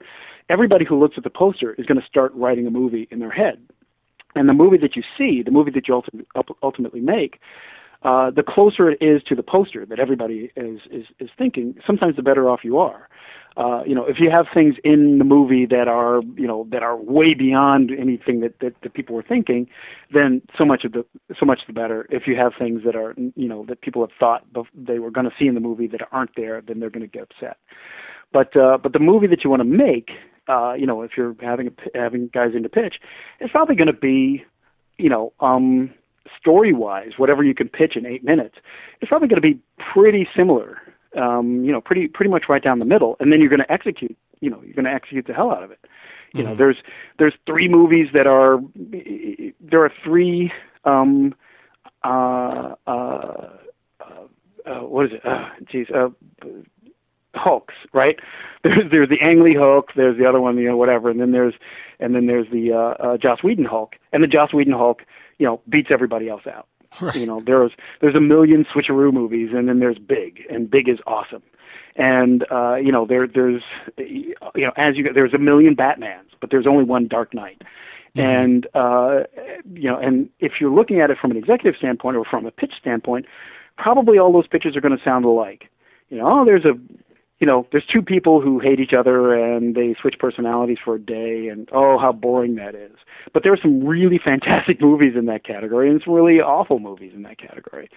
[0.48, 3.30] everybody who looks at the poster is going to start writing a movie in their
[3.30, 3.59] head.
[4.34, 6.02] And the movie that you see, the movie that you
[6.62, 7.40] ultimately make,
[8.02, 12.16] uh, the closer it is to the poster that everybody is, is, is thinking, sometimes
[12.16, 13.09] the better off you are.
[13.59, 16.84] Uh, you know, if you have things in the movie that are, you know, that
[16.84, 19.68] are way beyond anything that, that, that people were thinking,
[20.14, 21.04] then so much of the
[21.38, 22.06] so much the better.
[22.09, 25.28] If you have things that are, you know, that people have thought they were going
[25.28, 27.56] to see in the movie that aren't there, then they're going to get upset.
[28.32, 30.11] But uh, but the movie that you want to make,
[30.46, 33.00] uh, you know, if you're having a, having guys into pitch,
[33.40, 34.44] it's probably going to be,
[34.98, 35.92] you know, um,
[36.38, 38.54] story wise, whatever you can pitch in eight minutes,
[39.00, 39.59] it's probably going to be
[39.92, 40.78] pretty similar
[41.16, 43.72] um, you know, pretty pretty much right down the middle, and then you're going to
[43.72, 44.16] execute.
[44.40, 45.80] You know, you're going to execute the hell out of it.
[46.32, 46.50] You mm-hmm.
[46.50, 46.76] know, there's
[47.18, 48.59] there's three movies that are
[49.61, 50.52] there are three
[50.84, 51.34] um,
[52.04, 53.48] uh, uh,
[54.68, 55.26] uh, what is it?
[55.26, 56.09] Uh, geez, uh,
[57.34, 58.16] Hulks, right?
[58.64, 61.30] There's there's the Ang Lee Hulk, there's the other one, you know, whatever, and then
[61.30, 61.54] there's
[62.00, 65.02] and then there's the uh, uh, Joss Whedon Hulk, and the Joss Whedon Hulk,
[65.38, 66.66] you know, beats everybody else out.
[67.01, 67.16] Right.
[67.16, 70.99] You know, there's there's a million switcheroo movies, and then there's Big, and Big is
[71.07, 71.43] awesome.
[71.97, 73.62] And uh, you know, there there's
[73.99, 77.62] you know, as you there's a million Batmans, but there's only one Dark Knight.
[78.16, 78.20] Mm-hmm.
[78.20, 79.24] And uh,
[79.74, 82.51] you know, and if you're looking at it from an executive standpoint or from a
[82.51, 83.26] pitch standpoint,
[83.76, 85.68] probably all those pitches are going to sound alike.
[86.09, 86.72] You know, oh, there's a
[87.39, 91.01] you know, there's two people who hate each other and they switch personalities for a
[91.01, 92.97] day, and oh, how boring that is.
[93.32, 97.12] But there are some really fantastic movies in that category, and some really awful movies
[97.14, 97.89] in that category.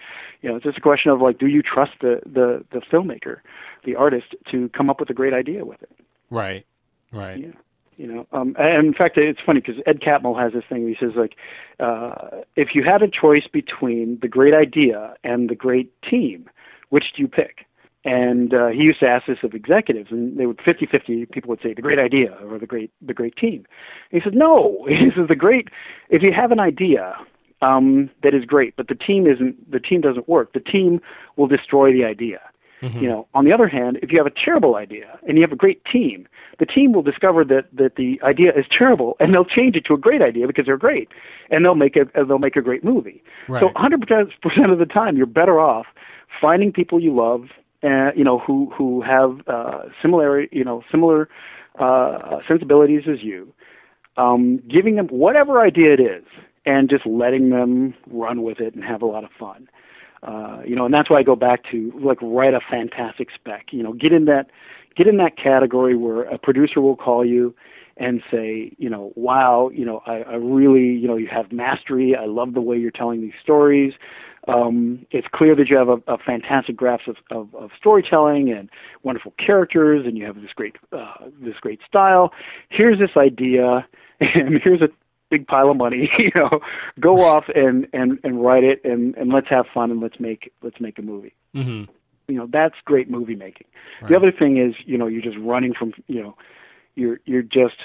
[0.42, 3.38] You know, it's just a question of like, do you trust the the the filmmaker,
[3.84, 5.90] the artist, to come up with a great idea with it?
[6.30, 6.64] Right.
[7.12, 7.40] Right.
[7.40, 7.52] Yeah.
[7.98, 10.88] You know, um, and in fact, it's funny because Ed Catmull has this thing.
[10.88, 11.36] He says like,
[11.78, 16.48] uh, if you had a choice between the great idea and the great team,
[16.88, 17.66] which do you pick?
[18.04, 21.30] And uh, he used to ask this of executives, and they would 50-50.
[21.30, 23.64] People would say the great idea or the great the great team.
[24.10, 24.86] And he said no.
[24.88, 25.68] He says the great.
[26.08, 27.14] If you have an idea
[27.60, 30.52] um, that is great, but the team isn't, the team doesn't work.
[30.52, 31.00] The team
[31.36, 32.40] will destroy the idea.
[32.82, 32.98] Mm-hmm.
[32.98, 35.52] You know, on the other hand, if you have a terrible idea and you have
[35.52, 36.26] a great team,
[36.58, 39.94] the team will discover that that the idea is terrible and they'll change it to
[39.94, 41.08] a great idea because they're great,
[41.50, 43.22] and they'll make a they'll make a great movie.
[43.48, 43.62] Right.
[43.62, 45.86] So 100% of the time, you're better off
[46.40, 47.42] finding people you love
[47.82, 51.28] uh, you know, who who have uh, similar, you know, similar
[51.78, 53.52] uh, sensibilities as you,
[54.16, 56.24] um, giving them whatever idea it is,
[56.64, 59.68] and just letting them run with it and have a lot of fun.
[60.22, 63.66] Uh, you know, and that's why I go back to like write a fantastic spec.
[63.72, 64.46] You know, get in that
[64.96, 67.54] get in that category where a producer will call you
[67.96, 72.16] and say, you know, wow, you know, I, I really, you know, you have mastery.
[72.16, 73.92] I love the way you're telling these stories.
[74.48, 78.68] Um, it's clear that you have a, a fantastic grasp of, of, of, storytelling and
[79.04, 82.32] wonderful characters, and you have this great uh, this great style.
[82.68, 83.86] Here's this idea,
[84.20, 84.88] and here's a
[85.30, 86.10] big pile of money.
[86.18, 86.58] you know,
[86.98, 90.52] go off and and and write it, and and let's have fun, and let's make
[90.60, 91.34] let's make a movie.
[91.54, 91.92] Mm-hmm.
[92.26, 93.68] You know, that's great movie making.
[94.00, 94.10] Right.
[94.10, 96.36] The other thing is, you know, you're just running from you know,
[96.94, 97.76] you're you're just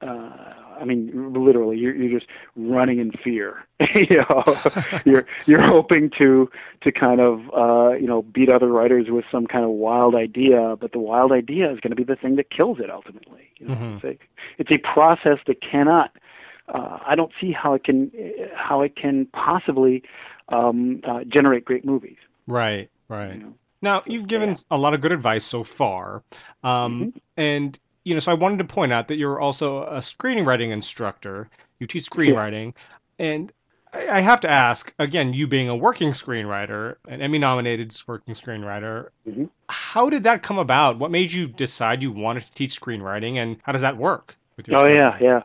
[0.00, 3.66] uh, I mean, literally, you're, you're just running in fear.
[3.94, 4.60] you know,
[5.04, 6.48] you're you're hoping to
[6.82, 10.76] to kind of uh, you know beat other writers with some kind of wild idea,
[10.80, 13.48] but the wild idea is going to be the thing that kills it ultimately.
[13.56, 14.06] You know, mm-hmm.
[14.06, 14.24] it's, a,
[14.58, 16.12] it's a process that cannot.
[16.68, 18.12] Uh, I don't see how it can
[18.54, 20.02] how it can possibly
[20.48, 22.18] um, uh, generate great movies.
[22.46, 23.34] Right, right.
[23.34, 23.54] You know?
[23.80, 24.56] Now you've given yeah.
[24.70, 26.22] a lot of good advice so far,
[26.62, 27.18] um, mm-hmm.
[27.36, 27.78] and
[28.08, 31.50] you know, so I wanted to point out that you're also a screenwriting instructor.
[31.78, 32.74] You teach screenwriting,
[33.18, 33.26] yeah.
[33.26, 33.52] and
[33.92, 39.44] I have to ask again, you being a working screenwriter, an Emmy-nominated working screenwriter, mm-hmm.
[39.68, 40.98] how did that come about?
[40.98, 44.34] What made you decide you wanted to teach screenwriting, and how does that work?
[44.72, 45.42] oh yeah, yeah.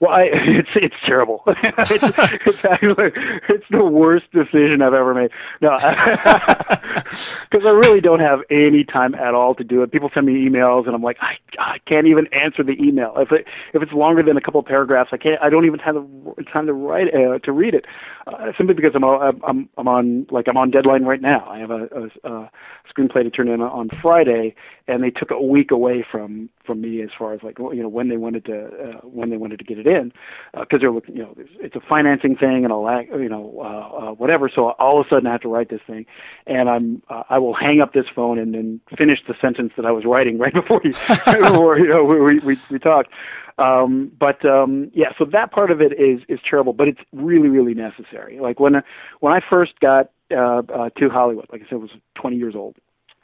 [0.00, 1.42] Well, I, it's it's terrible.
[1.46, 1.90] it's,
[2.46, 3.12] it's actually
[3.48, 5.30] it's the worst decision I've ever made.
[5.62, 9.92] No, because I really don't have any time at all to do it.
[9.92, 13.14] People send me emails, and I'm like, I I can't even answer the email.
[13.16, 15.40] If it if it's longer than a couple of paragraphs, I can't.
[15.42, 17.86] I don't even have the time to write uh, to read it.
[18.26, 21.46] Uh, simply because I'm I'm I'm on like I'm on deadline right now.
[21.48, 21.88] I have a,
[22.24, 22.50] a, a
[22.92, 24.54] screenplay to turn in on Friday,
[24.88, 27.88] and they took a week away from from me as far as like you know
[27.88, 30.12] when they wanted to uh, when they wanted to get it in
[30.52, 33.52] because uh, they're looking you know it's a financing thing and all that you know
[33.58, 34.50] uh, uh, whatever.
[34.52, 36.06] So all of a sudden I have to write this thing,
[36.46, 39.86] and I'm uh, I will hang up this phone and then finish the sentence that
[39.86, 43.10] I was writing right before you before you know we we we talked.
[43.58, 47.48] Um, but um, yeah, so that part of it is is terrible, but it's really
[47.48, 48.38] really necessary.
[48.38, 48.82] Like when
[49.20, 52.54] when I first got uh, uh, to Hollywood, like I said, I was 20 years
[52.54, 52.76] old,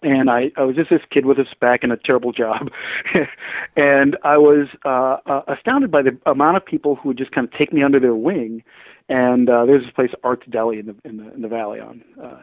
[0.02, 2.70] and I, I was just this kid with a spec and a terrible job,
[3.76, 7.46] and I was uh, uh, astounded by the amount of people who would just kind
[7.46, 8.62] of take me under their wing.
[9.08, 12.02] And uh, there's this place, Arts Deli, in the in the, in the valley on,
[12.22, 12.36] uh,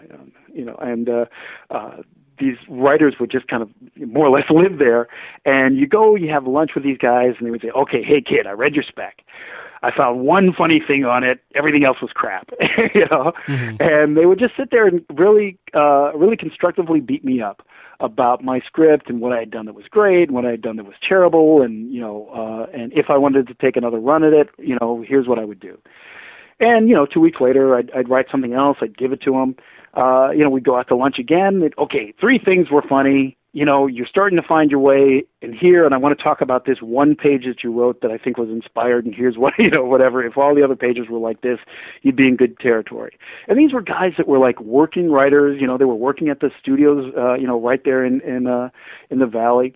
[0.54, 1.26] you know, and uh,
[1.72, 1.98] uh,
[2.40, 3.70] these writers would just kind of
[4.08, 5.08] more or less live there.
[5.46, 8.22] And you go, you have lunch with these guys, and they would say, "Okay, hey
[8.22, 9.22] kid, I read your spec.
[9.82, 11.40] I found one funny thing on it.
[11.56, 12.50] Everything else was crap."
[12.94, 13.76] you know, mm-hmm.
[13.80, 17.66] and they would just sit there and really, uh, really constructively beat me up
[18.02, 20.62] about my script and what I had done that was great, and what I had
[20.62, 24.00] done that was terrible, and you know, uh, and if I wanted to take another
[24.00, 25.78] run at it, you know, here's what I would do.
[26.62, 28.78] And you know, two weeks later, I'd, I'd write something else.
[28.82, 29.56] I'd give it to them
[29.96, 31.62] uh, you know, we'd go out to lunch again.
[31.64, 33.36] It, okay, three things were funny.
[33.52, 36.40] you know, you're starting to find your way in here, and I want to talk
[36.40, 39.54] about this one page that you wrote that I think was inspired, and here's what,
[39.58, 40.24] you know, whatever.
[40.24, 41.60] If all the other pages were like this,
[42.04, 43.18] you'd be in good territory.
[43.48, 46.40] And these were guys that were like working writers, you know, they were working at
[46.40, 48.70] the studios, uh, you know, right there in in uh,
[49.10, 49.76] in the valley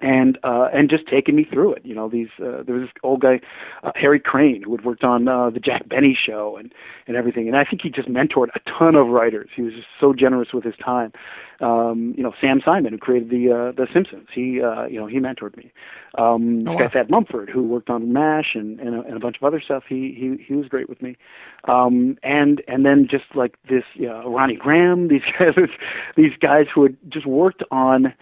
[0.00, 1.82] and uh, and just taking me through it.
[1.84, 3.40] You know, these uh, there was this old guy,
[3.82, 6.72] uh, Harry Crane, who had worked on uh, the Jack Benny show and
[7.06, 7.46] and everything.
[7.46, 9.50] And I think he just mentored a ton of writers.
[9.54, 11.12] He was just so generous with his time.
[11.60, 15.06] Um, you know, Sam Simon, who created the uh, the Simpsons, he uh, you know
[15.06, 15.72] he mentored me.
[16.18, 16.90] Um, oh, wow.
[16.92, 19.84] Thad Mumford, who worked on MASH and and a, and a bunch of other stuff,
[19.88, 21.16] he he he was great with me.
[21.68, 25.54] Um, and and then just like this, know, Ronnie Graham, these guys,
[26.16, 28.12] these guys who had just worked on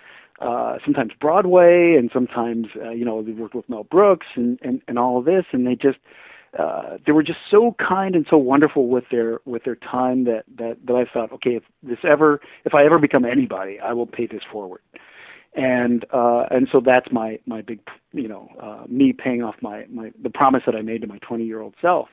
[0.43, 4.83] uh, sometimes Broadway, and sometimes uh, you know they worked with Mel Brooks and, and
[4.89, 5.99] and all of this, and they just
[6.59, 10.45] uh, they were just so kind and so wonderful with their with their time that
[10.59, 14.07] that that I thought, okay, if this ever if I ever become anybody, I will
[14.07, 14.81] pay this forward,
[15.55, 17.81] and uh, and so that's my my big
[18.13, 21.19] you know uh, me paying off my my the promise that I made to my
[21.19, 22.09] 20 year old self.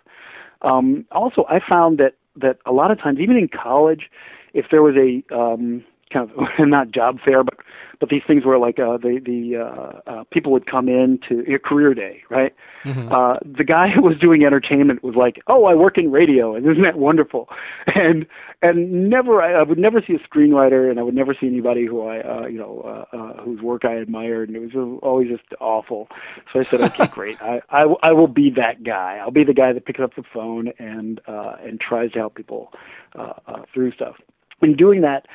[0.61, 4.09] Um, also, I found that that a lot of times, even in college,
[4.53, 6.37] if there was a um, kind of
[6.67, 7.55] not job fair, but
[7.99, 11.43] but these things were like uh, the the uh, uh, people would come in to
[11.53, 12.55] a career day, right?
[12.85, 13.11] Mm-hmm.
[13.11, 16.65] Uh, the guy who was doing entertainment was like, "Oh, I work in radio, and
[16.65, 17.49] isn't that wonderful?"
[17.95, 18.25] And
[18.61, 21.85] and never, I, I would never see a screenwriter, and I would never see anybody
[21.85, 25.29] who I, uh, you know, uh, uh, whose work I admired, and it was always
[25.29, 26.07] just awful.
[26.53, 27.41] So I said, "Okay, great.
[27.41, 29.17] I, I I will be that guy.
[29.21, 32.35] I'll be the guy that picks up the phone and uh, and tries to help
[32.35, 32.71] people
[33.17, 34.15] uh, uh, through stuff."
[34.61, 35.25] In doing that,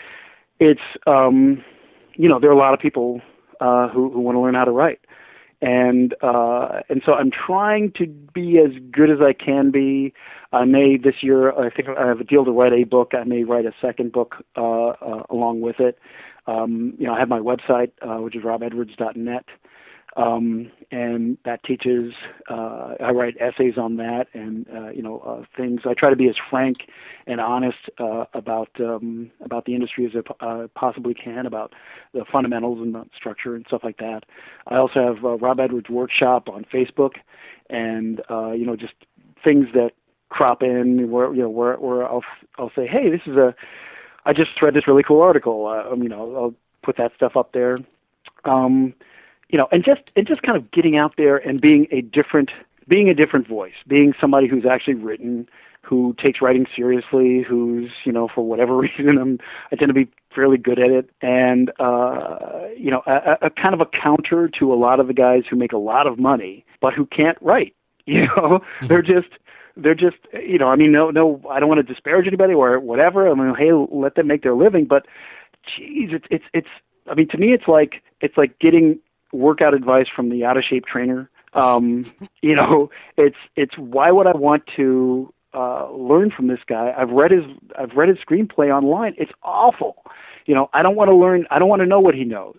[0.61, 1.65] it's um,
[2.15, 3.21] you know there are a lot of people
[3.61, 5.01] uh, who who want to learn how to write,
[5.61, 10.13] and uh, and so I'm trying to be as good as I can be.
[10.53, 13.13] I may this year I think I have a deal to write a book.
[13.13, 15.99] I may write a second book uh, uh, along with it.
[16.47, 19.45] Um, you know I have my website uh, which is robedwards.net
[20.17, 22.13] um, and that teaches.
[22.49, 25.83] Uh, I write essays on that, and uh, you know uh, things.
[25.85, 26.83] I try to be as frank
[27.27, 31.73] and honest uh, about um, about the industry as I uh, possibly can, about
[32.13, 34.21] the fundamentals and the structure and stuff like that.
[34.69, 37.13] I also have uh, Rob Edwards Workshop on Facebook,
[37.69, 38.95] and uh, you know just
[39.43, 39.91] things that
[40.29, 42.25] crop in where you know where where I'll
[42.59, 43.55] I'll say, hey, this is a
[44.27, 45.67] I just read this really cool article.
[45.67, 47.79] Uh, um, you know, I'll put that stuff up there.
[48.45, 48.95] Um,
[49.49, 52.51] you know, and just and just kind of getting out there and being a different
[52.89, 55.49] being a different voice, being somebody who's actually written,
[55.83, 59.39] who takes writing seriously, who's you know for whatever reason I'm
[59.73, 63.75] I tend to be fairly good at it, and uh, you know a, a kind
[63.75, 66.65] of a counter to a lot of the guys who make a lot of money
[66.81, 67.75] but who can't write.
[68.07, 68.87] You know, mm-hmm.
[68.89, 69.29] they're just
[69.79, 72.79] they're just you know I mean no no I don't want to disparage anybody or
[72.79, 73.31] whatever.
[73.31, 75.07] I mean hey let them make their living, but
[75.65, 76.69] geez it's it's it's
[77.11, 78.99] I mean to me it's like it's like getting
[79.35, 81.31] workout advice from the out of shape trainer.
[81.53, 82.05] Um,
[82.43, 86.93] you know, it's it's why would I want to uh, learn from this guy?
[86.97, 87.45] I've read his
[87.79, 89.15] I've read his screenplay online.
[89.19, 90.05] It's awful.
[90.47, 91.47] You know, I don't want to learn.
[91.51, 92.57] I don't want to know what he knows.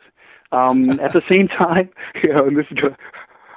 [0.51, 1.89] Um, at the same time,
[2.23, 2.77] you know, and this is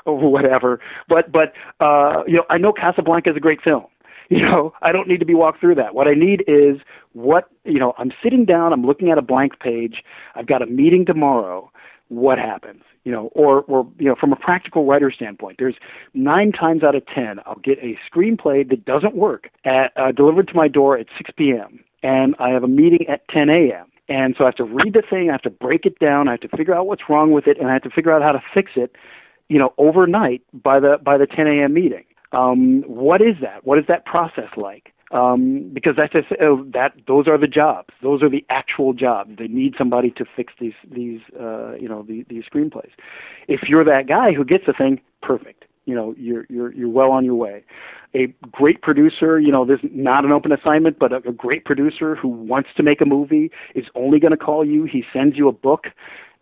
[0.05, 0.81] whatever.
[1.09, 3.87] But but uh, you know, I know Casablanca is a great film.
[4.31, 5.95] You know, I don't need to be walked through that.
[5.95, 6.77] What I need is
[7.15, 7.95] what you know.
[7.97, 8.75] I'm sitting down.
[8.75, 10.03] I'm looking at a blank page.
[10.35, 11.73] I've got a meeting tomorrow.
[12.09, 12.83] What happens?
[13.09, 15.77] you know, or, or you know, from a practical writer standpoint, there's
[16.13, 20.47] nine times out of ten I'll get a screenplay that doesn't work at, uh, delivered
[20.49, 21.81] to my door at 6 p.m.
[22.03, 23.87] and I have a meeting at 10 a.m.
[24.11, 26.33] And so I have to read the thing, I have to break it down, I
[26.33, 28.33] have to figure out what's wrong with it, and I have to figure out how
[28.33, 28.95] to fix it,
[29.49, 31.73] you know, overnight by the by the 10 a.m.
[31.73, 32.05] meeting.
[32.33, 33.65] Um, what is that?
[33.65, 34.93] What is that process like?
[35.11, 36.25] Um, because that's uh,
[36.73, 37.89] that those are the jobs.
[38.03, 39.31] Those are the actual jobs.
[39.39, 42.91] They need somebody to fix these these uh, you know the, these screenplays.
[43.47, 45.65] If you're that guy who gets the thing, perfect.
[45.87, 47.65] You know you're you're you're well on your way.
[48.15, 51.67] A great producer, you know, this is not an open assignment, but a, a great
[51.67, 54.85] producer who wants to make a movie is only going to call you.
[54.85, 55.89] He sends you a book,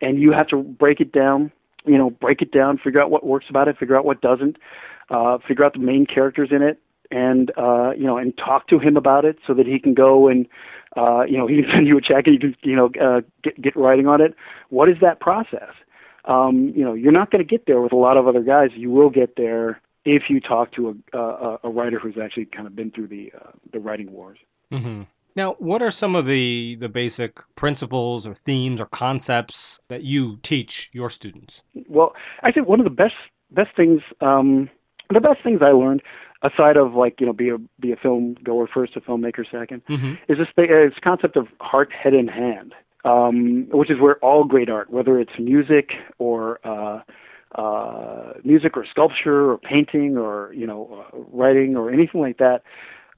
[0.01, 1.51] and you have to break it down.
[1.85, 4.57] You know, break it down, figure out what works about it, figure out what doesn't,
[5.11, 6.81] uh, figure out the main characters in it,
[7.11, 10.29] and uh, you know, and talk to him about it so that he can go
[10.29, 10.47] and
[10.97, 13.21] uh, you know he can send you a check and you can you know uh,
[13.43, 14.35] get get writing on it.
[14.71, 15.73] What is that process?
[16.25, 18.71] Um, you know, you're not going to get there with a lot of other guys.
[18.75, 22.67] You will get there if you talk to a a, a writer who's actually kind
[22.67, 24.39] of been through the uh, the writing wars.
[24.73, 25.03] Mm-hmm.
[25.37, 30.39] Now, what are some of the the basic principles or themes or concepts that you
[30.43, 31.63] teach your students?
[31.89, 33.15] Well, I think one of the best
[33.51, 34.71] best things um,
[35.13, 36.03] the best things I learned
[36.43, 39.83] aside of like you know be a be a film goer first, a filmmaker 2nd
[39.89, 40.15] mm-hmm.
[40.29, 42.75] is this thing, uh, this concept of heart, head, and hand.
[43.07, 47.01] um, which is where all great art, whether it's music or uh,
[47.55, 52.63] uh, music or sculpture or painting or you know uh, writing or anything like that,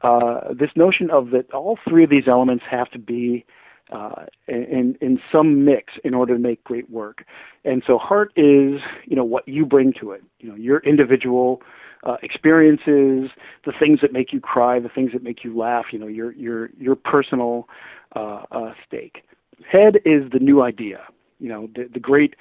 [0.03, 3.47] uh, this notion of that all three of these elements have to be
[3.91, 7.25] uh, in in some mix in order to make great work.
[7.65, 10.23] And so heart is you know what you bring to it.
[10.39, 11.63] You know your individual
[12.05, 13.31] uh, experiences,
[13.65, 15.87] the things that make you cry, the things that make you laugh.
[15.93, 17.69] You know your your your personal
[18.15, 19.25] uh, uh, stake.
[19.71, 21.01] Head is the new idea.
[21.39, 22.35] You know the the great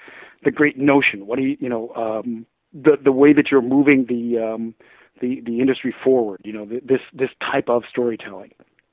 [0.43, 1.27] the great notion.
[1.27, 4.75] What do you you know um, the the way that you're moving the um,
[5.21, 6.41] the the industry forward.
[6.43, 8.51] You know this this type of storytelling.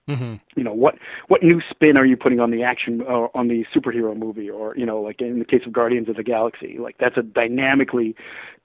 [0.09, 0.35] Mm-hmm.
[0.55, 0.97] You know what
[1.29, 4.77] what new spin are you putting on the action uh, on the superhero movie, or
[4.77, 8.15] you know like in the case of Guardians of the Galaxy, like that's a dynamically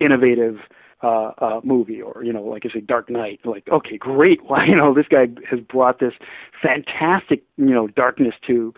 [0.02, 0.58] innovative
[1.02, 3.40] uh, uh, movie, or you know like I say Dark Knight.
[3.46, 6.14] Like okay, great, why you know this guy has brought this
[6.62, 8.74] fantastic you know darkness to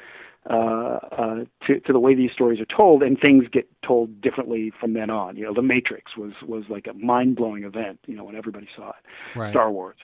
[0.49, 1.35] uh, uh,
[1.67, 5.09] to, to the way these stories are told, and things get told differently from then
[5.09, 5.35] on.
[5.37, 7.99] You know, The Matrix was was like a mind blowing event.
[8.07, 9.39] You know, when everybody saw it.
[9.39, 9.51] Right.
[9.51, 9.97] Star Wars.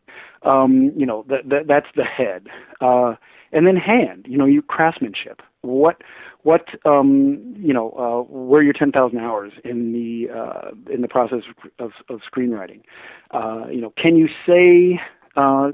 [0.44, 2.48] Um, you know, that, that that's the head,
[2.82, 3.16] uh,
[3.52, 4.28] and then hand.
[4.30, 5.42] You know, you craftsmanship.
[5.62, 6.04] What
[6.44, 11.08] what um, you know, uh, where your ten thousand hours in the uh, in the
[11.08, 11.42] process
[11.80, 12.82] of, of screenwriting.
[13.32, 15.02] Uh, you know, can you say
[15.36, 15.72] uh,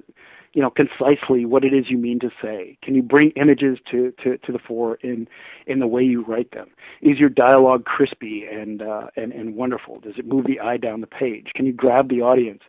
[0.54, 2.78] you know concisely what it is you mean to say.
[2.82, 5.28] Can you bring images to to, to the fore in
[5.68, 6.70] in the way you write them?
[7.02, 10.00] Is your dialogue crispy and uh, and and wonderful?
[10.00, 11.48] Does it move the eye down the page?
[11.56, 12.62] Can you grab the audience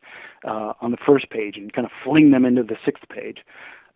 [0.45, 3.39] uh, on the first page and kind of fling them into the sixth page?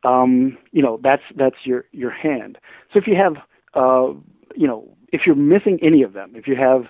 [0.04, 2.58] Um, you know that's that's your your hand.
[2.92, 3.36] So if you have
[3.74, 4.12] uh,
[4.54, 6.84] you know if you're missing any of them if you have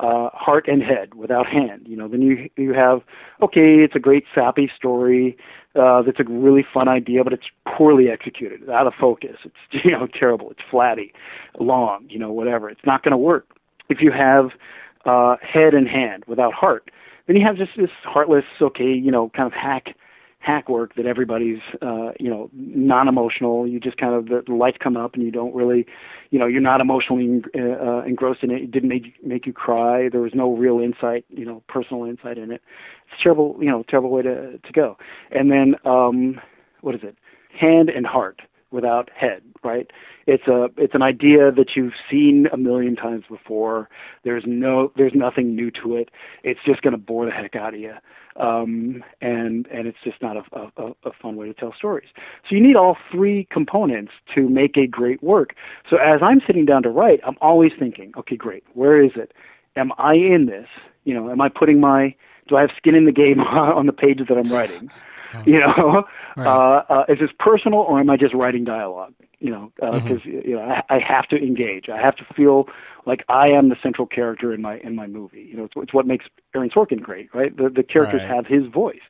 [0.00, 1.82] uh, heart and head without hand.
[1.86, 3.00] You know, then you you have
[3.42, 5.36] okay, it's a great sappy story.
[5.74, 9.36] Uh, that's a really fun idea, but it's poorly executed, it's out of focus.
[9.44, 10.50] It's you know terrible.
[10.50, 11.12] It's flatty,
[11.58, 12.06] long.
[12.08, 12.68] You know, whatever.
[12.68, 13.46] It's not going to work.
[13.88, 14.50] If you have
[15.04, 16.90] uh, head and hand without heart,
[17.26, 19.94] then you have just this heartless, okay, you know, kind of hack
[20.44, 23.66] hack work that everybody's uh you know non-emotional.
[23.66, 25.86] You just kind of the, the lights come up and you don't really
[26.30, 28.62] you know you're not emotionally uh, engrossed in it.
[28.62, 30.08] It didn't make make you cry.
[30.10, 32.60] There was no real insight you know personal insight in it.
[33.06, 34.98] It's a terrible you know terrible way to to go.
[35.30, 36.40] And then um
[36.82, 37.16] what is it?
[37.58, 39.90] Hand and heart without head right
[40.26, 43.88] it's a it's an idea that you've seen a million times before
[44.24, 46.10] there's no there's nothing new to it
[46.42, 47.94] it's just going to bore the heck out of you
[48.36, 50.42] um, and and it's just not a,
[50.76, 52.08] a, a fun way to tell stories.
[52.48, 55.54] So you need all three components to make a great work.
[55.88, 59.32] So as I'm sitting down to write, I'm always thinking, okay, great, where is it?
[59.76, 60.66] Am I in this?
[61.04, 62.14] You know, am I putting my
[62.48, 64.90] do I have skin in the game on the pages that I'm writing?
[65.46, 66.04] You know,
[66.36, 66.46] right.
[66.46, 69.14] uh, uh, is this personal or am I just writing dialogue?
[69.40, 70.48] You know, because uh, mm-hmm.
[70.48, 71.88] you know I, I have to engage.
[71.88, 72.66] I have to feel
[73.06, 75.46] like I am the central character in my in my movie.
[75.50, 77.54] You know, it's, it's what makes Aaron Sorkin great, right?
[77.56, 78.30] The the characters right.
[78.30, 79.02] have his voice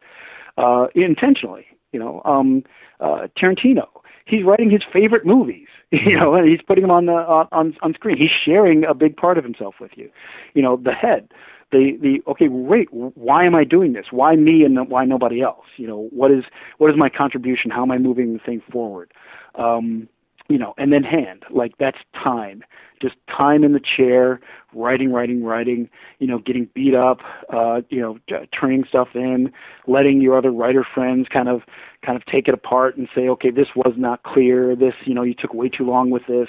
[0.59, 1.67] uh, intentionally.
[1.93, 2.65] You know, um,
[2.99, 3.87] uh, Tarantino,
[4.25, 5.69] he's writing his favorite movies.
[5.93, 8.17] You know, and he's putting them on the on on screen.
[8.17, 10.11] He's sharing a big part of himself with you.
[10.55, 11.29] You know, the head
[11.73, 14.07] the the okay wait why am i doing this?
[14.11, 15.67] Why me and why nobody else?
[15.77, 16.45] You know what is
[16.79, 17.71] what is my contribution?
[17.71, 19.13] How am i moving the thing forward?
[19.55, 20.09] Um
[20.49, 22.63] you know, and then hand, like that's time,
[23.01, 24.41] just time in the chair,
[24.75, 25.89] writing, writing, writing,
[26.19, 27.21] you know, getting beat up,
[27.53, 29.51] uh, you know, t- turning stuff in,
[29.87, 31.63] letting your other writer friends kind of,
[32.05, 34.77] kind of take it apart and say, okay, this was not clear.
[34.77, 36.49] This, you know, you took way too long with this.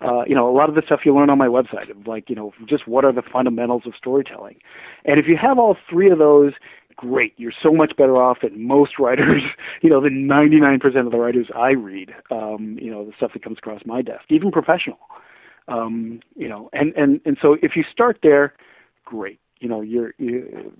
[0.00, 2.34] Uh, you know, a lot of the stuff you learn on my website like, you
[2.34, 4.56] know, just what are the fundamentals of storytelling.
[5.04, 6.52] And if you have all three of those
[6.96, 7.34] great.
[7.36, 9.42] You're so much better off than most writers,
[9.82, 13.42] you know, than 99% of the writers I read, um, you know, the stuff that
[13.42, 14.98] comes across my desk, even professional.
[15.68, 18.54] Um, you know, and, and, and so if you start there,
[19.04, 19.40] great.
[19.60, 20.72] You know, you're, you,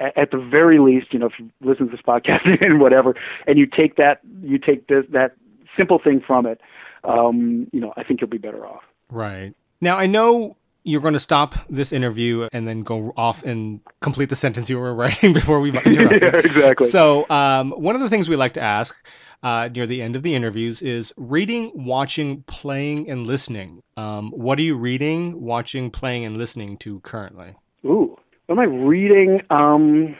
[0.00, 3.14] at the very least, you know, if you listen to this podcast and whatever,
[3.46, 5.36] and you take that, you take this, that
[5.76, 6.60] simple thing from it,
[7.04, 8.82] um, you know, I think you'll be better off.
[9.10, 9.54] Right.
[9.80, 14.28] Now, I know you're going to stop this interview and then go off and complete
[14.28, 16.22] the sentence you were writing before we interrupted.
[16.22, 16.86] yeah, exactly.
[16.86, 18.94] So, um, one of the things we like to ask
[19.42, 23.82] uh, near the end of the interviews is reading, watching, playing, and listening.
[23.96, 27.54] Um, what are you reading, watching, playing, and listening to currently?
[27.84, 28.16] Ooh,
[28.46, 29.40] what am I reading?
[29.50, 30.16] Um,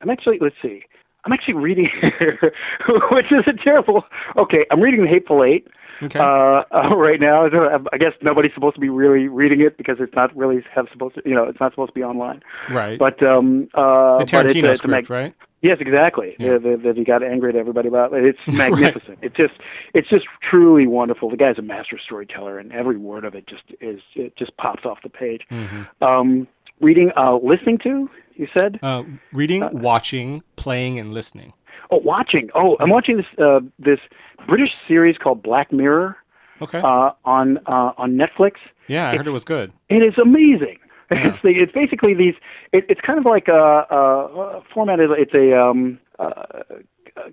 [0.00, 0.82] I'm actually, let's see.
[1.24, 1.88] I'm actually reading,
[3.10, 4.02] which is a terrible.
[4.36, 5.66] Okay, I'm reading The Hateful Eight.
[6.02, 6.18] Okay.
[6.18, 7.46] Uh, uh, right now,
[7.92, 11.16] I guess nobody's supposed to be really reading it because it's not really have supposed
[11.16, 12.42] to, you know, it's not supposed to be online.
[12.70, 12.98] Right.
[12.98, 15.34] But um, uh, the Tarantino but it's, script, it's right?
[15.62, 16.36] Yes, exactly.
[16.38, 16.58] Yeah.
[16.58, 18.12] That, that he got angry at everybody about.
[18.12, 19.18] It's magnificent.
[19.22, 19.54] It's just,
[19.94, 21.30] it's just truly wonderful.
[21.30, 24.84] The guy's a master storyteller, and every word of it just is, it just pops
[24.84, 25.42] off the page.
[25.50, 26.04] Mm-hmm.
[26.04, 26.46] Um,
[26.80, 28.78] reading, uh, listening to, you said?
[28.82, 31.52] Uh, reading, Uh, watching, playing, and listening.
[31.90, 32.50] Oh, watching.
[32.54, 34.00] Oh, I'm watching this uh, this
[34.46, 36.16] British series called Black Mirror
[36.62, 36.78] Okay.
[36.78, 38.54] uh, on uh, on Netflix.
[38.88, 39.72] yeah, I heard it was good.
[39.88, 40.78] It is amazing.
[41.10, 41.28] Yeah.
[41.34, 42.34] It's the, it's basically these.
[42.72, 45.00] It, it's kind of like a, a, format.
[45.00, 46.44] Is it's a um, uh,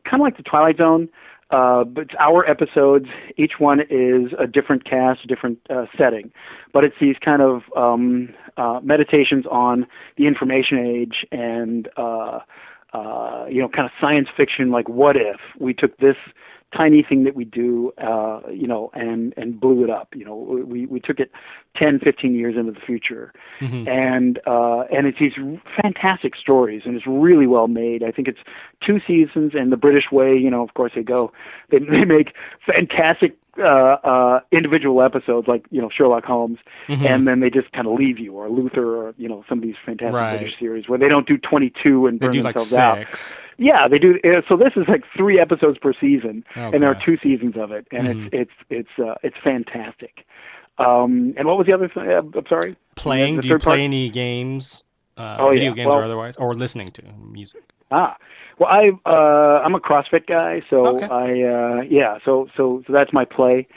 [0.04, 1.08] kind of like the Twilight Zone.
[1.52, 3.08] Uh, but it's hour episodes.
[3.38, 6.32] Each one is a different cast, different uh, setting.
[6.74, 9.86] But it's these kind of um, uh, meditations on
[10.18, 12.40] the information age and uh,
[12.94, 14.72] uh, you know, kind of science fiction.
[14.72, 16.18] Like, what if we took this
[16.76, 20.10] tiny thing that we do, uh, you know, and and blew it up.
[20.16, 21.32] You know, we we took it
[21.76, 23.88] 10, 15 years into the future, Mhm.
[23.88, 25.34] and uh, and it's these
[25.82, 28.04] fantastic stories, and it's really well made.
[28.04, 28.40] I think it's
[28.86, 31.32] two seasons, and the British way, you know, of course they go,
[31.70, 32.34] they they make
[32.66, 37.06] fantastic uh, uh, individual episodes like you know Sherlock Holmes, Mhm.
[37.06, 39.64] and then they just kind of leave you, or Luther, or you know some of
[39.64, 40.38] these fantastic Right.
[40.40, 43.38] British series where they don't do 22 and They burn do like themselves out.
[43.58, 44.18] Yeah, they do.
[44.24, 47.58] uh, So this is like three episodes per season, Oh, and there are two seasons
[47.58, 48.30] of it, and Mhm.
[48.34, 50.26] it's it's it's uh, it's fantastic.
[50.78, 52.10] Um, and what was the other thing?
[52.10, 52.76] Uh, I'm sorry.
[52.96, 53.36] Playing?
[53.36, 53.76] the Do you third part?
[53.78, 54.84] play any games?
[55.18, 55.76] Uh, Oh, video yeah.
[55.76, 57.62] games Well- or otherwise, or listening to music?
[57.92, 58.18] Ah,
[58.58, 61.08] well, I uh, I'm a CrossFit guy, so Okay.
[61.08, 63.68] I uh, yeah, so so so that's my play.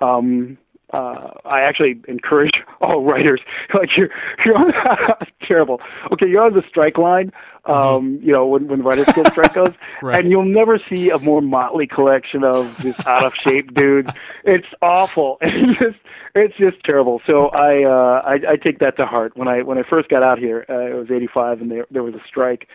[0.00, 0.58] Um,
[0.92, 3.40] uh, I actually encourage all writers
[3.74, 4.10] like you're
[4.44, 4.72] you're on
[5.46, 5.80] terrible.
[6.12, 7.32] Okay, you're on the strike line.
[7.66, 9.72] Um, you know when when writers guild strike goes.
[10.02, 10.20] Right.
[10.20, 14.10] and you'll never see a more motley collection of just out of shape dudes.
[14.44, 15.38] It's awful.
[15.44, 15.96] It's just
[16.36, 17.22] it's just terrible.
[17.26, 19.36] So I uh I, I take that to heart.
[19.36, 22.02] When I when I first got out here, uh, it was 85 and there there
[22.02, 22.66] was a strike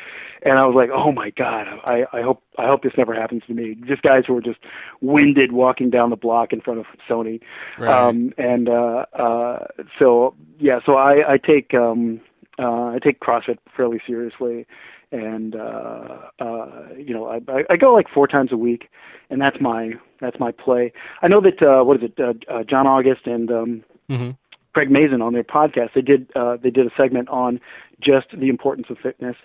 [0.44, 3.44] and I was like, "Oh my god, I I hope I hope this never happens
[3.48, 4.60] to me." Just guys who were just
[5.02, 7.42] winded walking down the block in front of Sony.
[7.78, 8.08] Right.
[8.08, 9.68] Um and uh uh
[10.00, 12.22] so yeah, so I I take um
[12.60, 14.66] uh I take CrossFit fairly seriously
[15.12, 18.90] and uh uh you know I I, I go like four times a week
[19.30, 20.92] and that's my that's my play.
[21.22, 24.32] I know that uh what is it uh, uh John August and um hmm
[24.74, 27.60] Craig Mazin on their podcast they did uh they did a segment on
[28.02, 29.36] just the importance of fitness.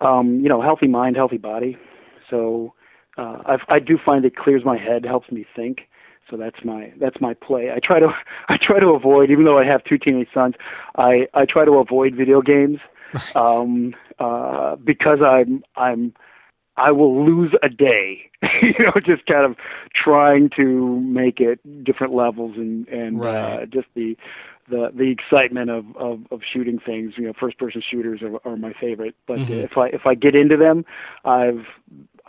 [0.00, 1.78] Um you know healthy mind, healthy body.
[2.28, 2.74] So
[3.16, 5.82] uh I've, I do find it clears my head, helps me think.
[6.28, 7.70] So that's my that's my play.
[7.70, 8.08] I try to
[8.48, 10.54] I try to avoid even though I have two teenage sons,
[10.96, 12.78] I I try to avoid video games
[13.34, 16.12] um uh because I'm I'm
[16.76, 18.30] I will lose a day,
[18.62, 19.56] you know, just kind of
[19.94, 24.16] trying to make it different levels and and uh, just the
[24.68, 27.14] the the excitement of, of of shooting things.
[27.16, 29.14] You know, first person shooters are, are my favorite.
[29.26, 29.64] But Mhm.
[29.64, 30.84] if I if I get into them,
[31.24, 31.66] I've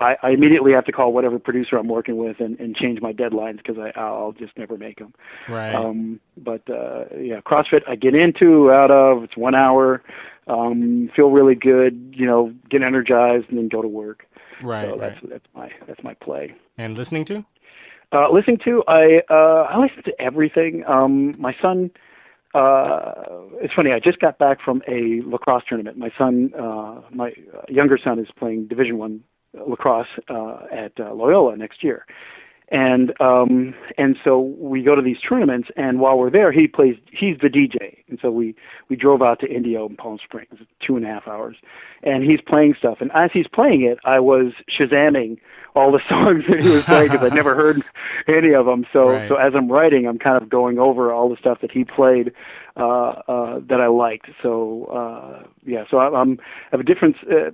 [0.02, 3.14] I, I immediately have to call whatever producer I'm working with and, and change my
[3.14, 5.14] deadlines because I I'll just never make them.
[5.48, 5.74] Right.
[5.74, 10.02] Um, but uh, yeah, CrossFit I get into out of it's one hour,
[10.48, 14.26] um, feel really good, you know, get energized and then go to work.
[14.64, 14.90] right.
[14.90, 15.00] so right.
[15.00, 16.56] that's that's my that's my play.
[16.78, 17.46] And listening to?
[18.12, 20.84] Uh, listening to I uh, I listen to everything.
[20.88, 21.92] Um, my son.
[22.54, 23.14] Uh,
[23.62, 23.94] it's funny.
[23.94, 25.96] I just got back from a lacrosse tournament.
[25.98, 27.32] My son, uh, my
[27.70, 29.24] younger son, is playing Division One
[29.68, 32.06] lacrosse uh, at uh, Loyola next year,
[32.70, 35.70] and um, and so we go to these tournaments.
[35.76, 36.96] And while we're there, he plays.
[37.12, 38.56] He's the DJ, and so we
[38.90, 41.58] we drove out to Indio and Palm Springs, two and a half hours,
[42.04, 42.98] and he's playing stuff.
[43.02, 45.38] And as he's playing it, I was shazamming
[45.76, 47.82] all the songs that he was playing because I'd never heard
[48.28, 48.86] any of them.
[48.94, 49.28] So Right.
[49.28, 52.32] so as I'm writing, I'm kind of going over all the stuff that he played
[52.78, 54.30] uh, uh, that I liked.
[54.42, 57.18] So uh, yeah, so I, I'm I have a difference.
[57.30, 57.52] Uh,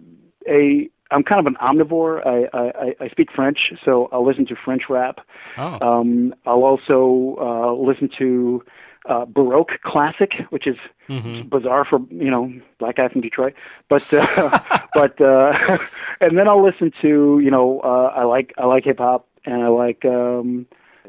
[0.50, 2.26] a I'm kind of an omnivore.
[2.26, 5.20] I, I I speak French, so I'll listen to French rap.
[5.58, 5.80] Oh.
[5.82, 8.64] Um, I'll also uh, listen to
[9.08, 10.78] uh, Baroque classic, which is
[11.08, 13.54] hmm bizarre for you know black guy from Detroit,
[13.90, 14.60] but uh,
[14.94, 15.78] but uh,
[16.22, 19.64] and then I'll listen to you know uh, I like I like hip hop and
[19.64, 20.66] I like um,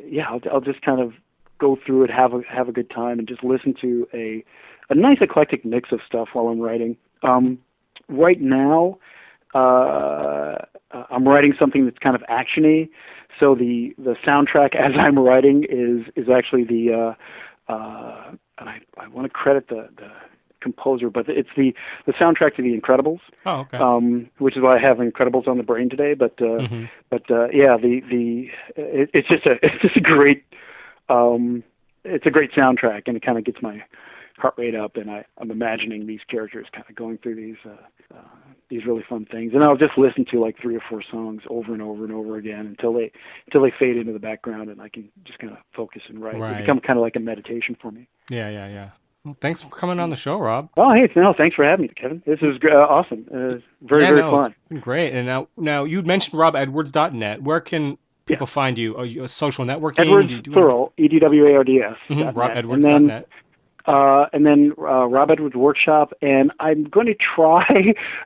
[0.06, 1.14] yeah I'll, I'll just kind of
[1.58, 4.44] go through it have a have a good time and just listen to a
[4.90, 6.96] a nice eclectic mix of stuff while I'm writing.
[7.22, 7.58] Um,
[8.08, 8.98] right now,
[9.54, 10.56] uh,
[11.10, 12.88] I'm writing something that's kind of actiony,
[13.38, 17.14] so the the soundtrack as I'm writing is is actually the
[17.68, 20.10] uh, uh, and I, I want to credit the, the
[20.60, 21.72] composer, but it's the,
[22.06, 23.76] the soundtrack to The Incredibles, Oh, okay.
[23.78, 26.14] um, which is why I have Incredibles on the brain today.
[26.14, 30.00] But uh, hmm but uh, yeah, the the it, it's just a it's just a
[30.00, 30.44] great
[31.08, 31.62] um,
[32.04, 33.82] it's a great soundtrack, and it kind of gets my
[34.38, 38.16] heart rate up, and I I'm imagining these characters kind of going through these uh,
[38.16, 38.22] uh,
[38.70, 41.72] these really fun things, and I'll just listen to like three or four songs over
[41.72, 43.12] and over and over again until they
[43.46, 46.36] until they fade into the background, and I can just kind of focus and write.
[46.36, 46.54] Right.
[46.54, 48.08] They become kind of like a meditation for me.
[48.30, 48.90] Yeah, yeah, yeah.
[49.24, 50.70] Well, thanks for coming on the show, Rob.
[50.76, 52.22] Oh, hey, no, thanks for having me, Kevin.
[52.24, 53.26] This is uh, awesome.
[53.30, 54.54] Uh, very, yeah, very no, fun.
[54.80, 55.12] great.
[55.12, 57.42] And now, now you mentioned robedwards.net.
[57.42, 58.96] Where can people find you?
[58.96, 60.00] Are you a social networking?
[60.00, 61.96] Edwards Do you do plural, E D W A R D S.
[62.08, 62.28] Mhm.
[62.28, 63.28] And robedwards.net.
[63.88, 67.64] uh, and then uh, Rob Edwards Workshop, and I'm going to try,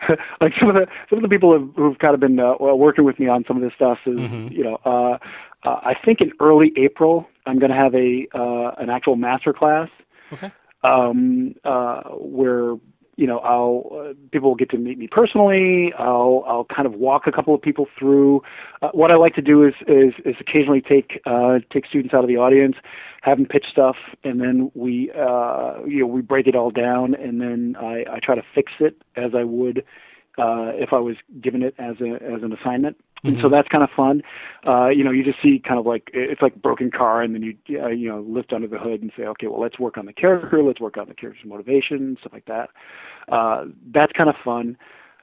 [0.41, 3.05] like some of the some of the people who've, who've kind of been uh, working
[3.05, 4.51] with me on some of this stuff is, Mhm.
[4.53, 5.19] you know, uh,
[5.65, 9.53] uh, I think in early April I'm going to have a uh, an actual master
[9.53, 9.89] class
[10.33, 10.51] Okay.
[10.83, 12.75] um, uh, where
[13.17, 15.93] you know I'll uh, people will get to meet me personally.
[15.99, 18.43] I'll I'll kind of walk a couple of people through.
[18.81, 22.25] Uh, what I like to do is is, is occasionally take uh, take students out
[22.25, 22.77] of the audience,
[23.23, 27.15] have them pitch stuff, and then we uh, you know we break it all down,
[27.15, 29.85] and then I, I try to fix it as I would
[30.39, 32.97] uh, if I was given it as a as an assignment.
[33.25, 33.53] And so Mhm.
[33.53, 34.23] that's kind of fun.
[34.66, 37.35] Uh, you know, you just see kind of like it's like a broken car, and
[37.35, 39.97] then you uh, you know lift under the hood and say, okay, well let's work
[39.97, 42.70] on the character, let's work on the character's motivation, stuff like that.
[43.29, 44.77] Uh, that's kind of fun.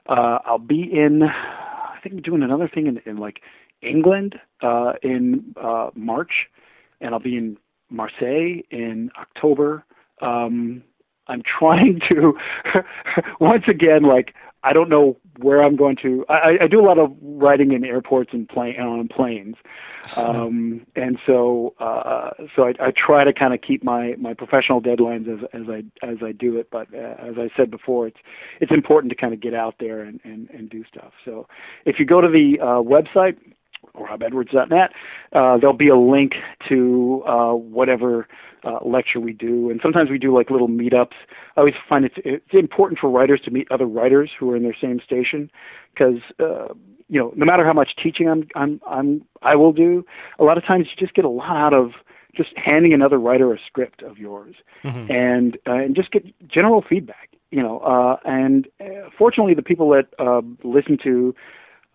[0.08, 1.22] Uh, I'll be in.
[1.22, 3.40] I think I'm doing another thing in, in like
[3.82, 6.48] England uh, in uh, March,
[7.02, 7.58] and I'll be in
[7.90, 9.84] Marseille in October.
[10.22, 10.82] Um,
[11.26, 12.34] I'm trying to
[13.40, 16.24] once again like I don't know where I'm going to.
[16.28, 19.56] I, I do a lot of writing in airports and plane on planes,
[20.16, 24.82] um, and so uh, so I, I try to kind of keep my my professional
[24.82, 26.68] deadlines as as I as I do it.
[26.70, 28.18] But uh, as I said before, it's
[28.60, 31.12] it's important to kind of get out there and and, and do stuff.
[31.24, 31.46] So
[31.86, 33.36] if you go to the uh, website
[33.94, 34.90] robedwards.net,
[35.32, 36.32] uh, there'll be a link
[36.68, 38.26] to uh, whatever
[38.64, 41.14] uh, lecture we do, and sometimes we do like little meetups.
[41.56, 44.62] I always find it's it's important for writers to meet other writers who are in
[44.62, 45.50] their same station,
[45.94, 46.68] because uh,
[47.08, 50.04] you know no matter how much teaching I'm I'm I'm I will do,
[50.38, 51.92] a lot of times you just get a lot out of
[52.36, 55.10] just handing another writer a script of yours, Mhm.
[55.10, 57.28] and uh, and just get general feedback.
[57.50, 61.34] You know, uh, and uh, fortunately, the people that uh, listen to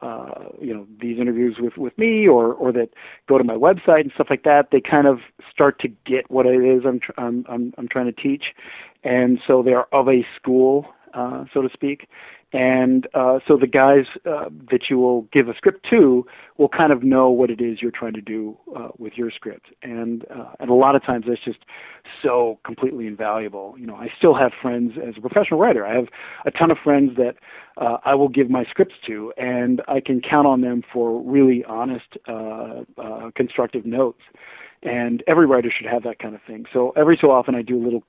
[0.01, 2.89] uh, you know these interviews with with me or or that
[3.27, 5.19] go to my website and stuff like that they kind of
[5.51, 8.45] start to get what it is I'm tr- I'm I'm, I'm trying to teach.
[9.03, 12.07] And so they are of a school uh, so to speak
[12.55, 16.25] and uh, so the guys uh, that you will give a script to
[16.57, 19.67] will kind of know what it is you're trying to do uh, with your script
[19.83, 21.59] and uh, and a lot of times that's just
[22.23, 26.07] so completely invaluable you know I still have friends as a professional writer I have
[26.45, 27.35] a ton of friends that
[27.77, 31.63] uh, I will give my scripts to, and I can count on them for really
[31.65, 32.83] honest, uh,
[33.35, 34.21] constructive notes.
[34.83, 36.65] And every writer should have that kind of thing.
[36.71, 38.03] So every so often, I do a little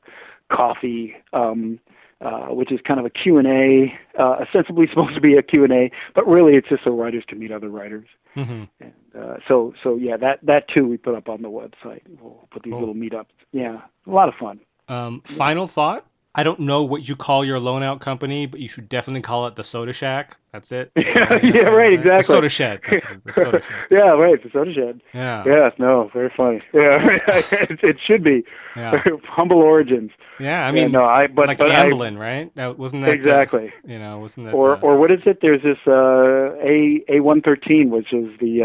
[0.53, 1.81] coffee, um,
[2.21, 5.43] uh, which is kind of a Q and A, uh, ostensibly supposed to be a
[5.43, 8.07] Q and A, but really it's just so writers can meet other writers.
[8.37, 8.69] Mhm.
[8.81, 12.03] And uh, so, so yeah, that that too we put up on the website.
[12.21, 12.81] We'll put these Cool.
[12.81, 13.27] little meetups.
[13.53, 14.61] Yeah, a lot of fun.
[14.89, 16.05] Um, final thought.
[16.37, 19.47] I don't know what you call your loan out company, but you should definitely call
[19.47, 20.37] it the Soda Shack.
[20.53, 20.93] That's it.
[20.97, 22.23] That's Yeah, all I'm gonna yeah, right, The exactly.
[22.23, 22.83] Soda Shed.
[23.25, 23.85] The Soda Shed.
[23.91, 24.43] yeah, right.
[24.43, 25.01] The soda shed.
[25.15, 25.45] Yeah.
[25.47, 26.63] Yeah, no, very funny.
[26.75, 26.99] Yeah,
[27.37, 28.45] it, it should be
[28.77, 29.03] Yeah.
[29.25, 30.11] humble origins.
[30.39, 30.67] Yeah.
[30.67, 32.55] I Yeah, mean, no, I but like but I, Amblin, right?
[32.57, 33.73] That wasn't that exactly.
[33.87, 35.39] you know, wasn't that Or uh, or what is it?
[35.41, 38.63] There's this uh, A A one thirteen, which is the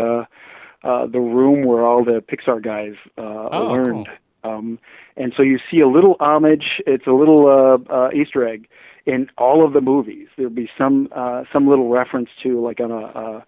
[0.84, 4.07] uh, uh, the room where all the Pixar guys uh, Oh, learned.
[4.43, 4.79] Um,
[5.17, 6.81] and so you see a little homage.
[6.87, 8.67] It's a little uh, uh, Easter egg
[9.05, 10.27] in all of the movies.
[10.37, 13.05] There'll be some uh, some little reference to like on a.
[13.05, 13.41] Uh,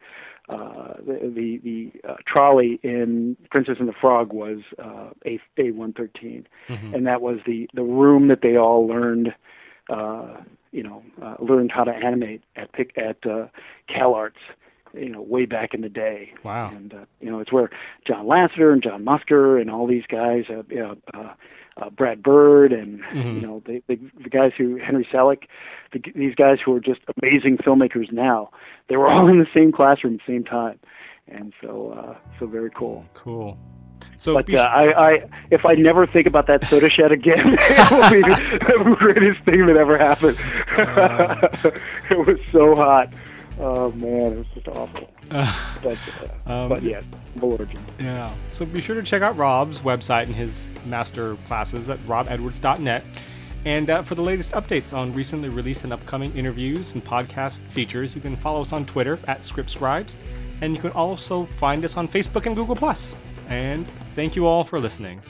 [0.50, 5.72] uh, the the, the uh, trolley in Princess and the Frog was uh, A A
[5.72, 6.94] one thirteen, mhm.
[6.94, 9.34] and that was the the room that they all learned
[9.90, 10.38] uh
[10.72, 13.48] you know uh, learned how to animate at pic at uh
[13.90, 14.40] CalArts
[14.94, 16.70] you know way back in the day Wow.
[16.70, 17.70] and uh, you know it's where
[18.08, 21.34] John Lasseter and John Musker and all these guys uh, you know, uh,
[21.78, 23.36] uh Brad Bird and Mhm.
[23.36, 25.44] you know the, the the guys who Henry Selick
[25.92, 28.50] the, these guys who are just amazing filmmakers now
[28.90, 30.80] they were all in the same classroom at the same time
[31.28, 33.58] and so uh so very cool Cool.
[34.18, 37.92] So but uh, I, I, if I never think about that soda shed again, it
[37.92, 40.38] will be the greatest thing that ever happened.
[42.10, 43.14] it was so hot.
[43.60, 45.10] Oh man, it was just awful.
[45.32, 45.98] uh, But,
[46.48, 47.02] uh, um, but yeah,
[47.42, 47.80] origin.
[48.00, 48.34] Yeah.
[48.52, 53.04] So be sure to check out Rob's website and his master classes at robedwards.net.
[53.66, 58.14] And uh, for the latest updates on recently released and upcoming interviews and podcast features,
[58.14, 60.18] you can follow us on Twitter at ScriptScribes.
[60.62, 62.78] And you can also find us on Facebook and Google.
[63.48, 63.86] And
[64.16, 65.22] thank you all for listening.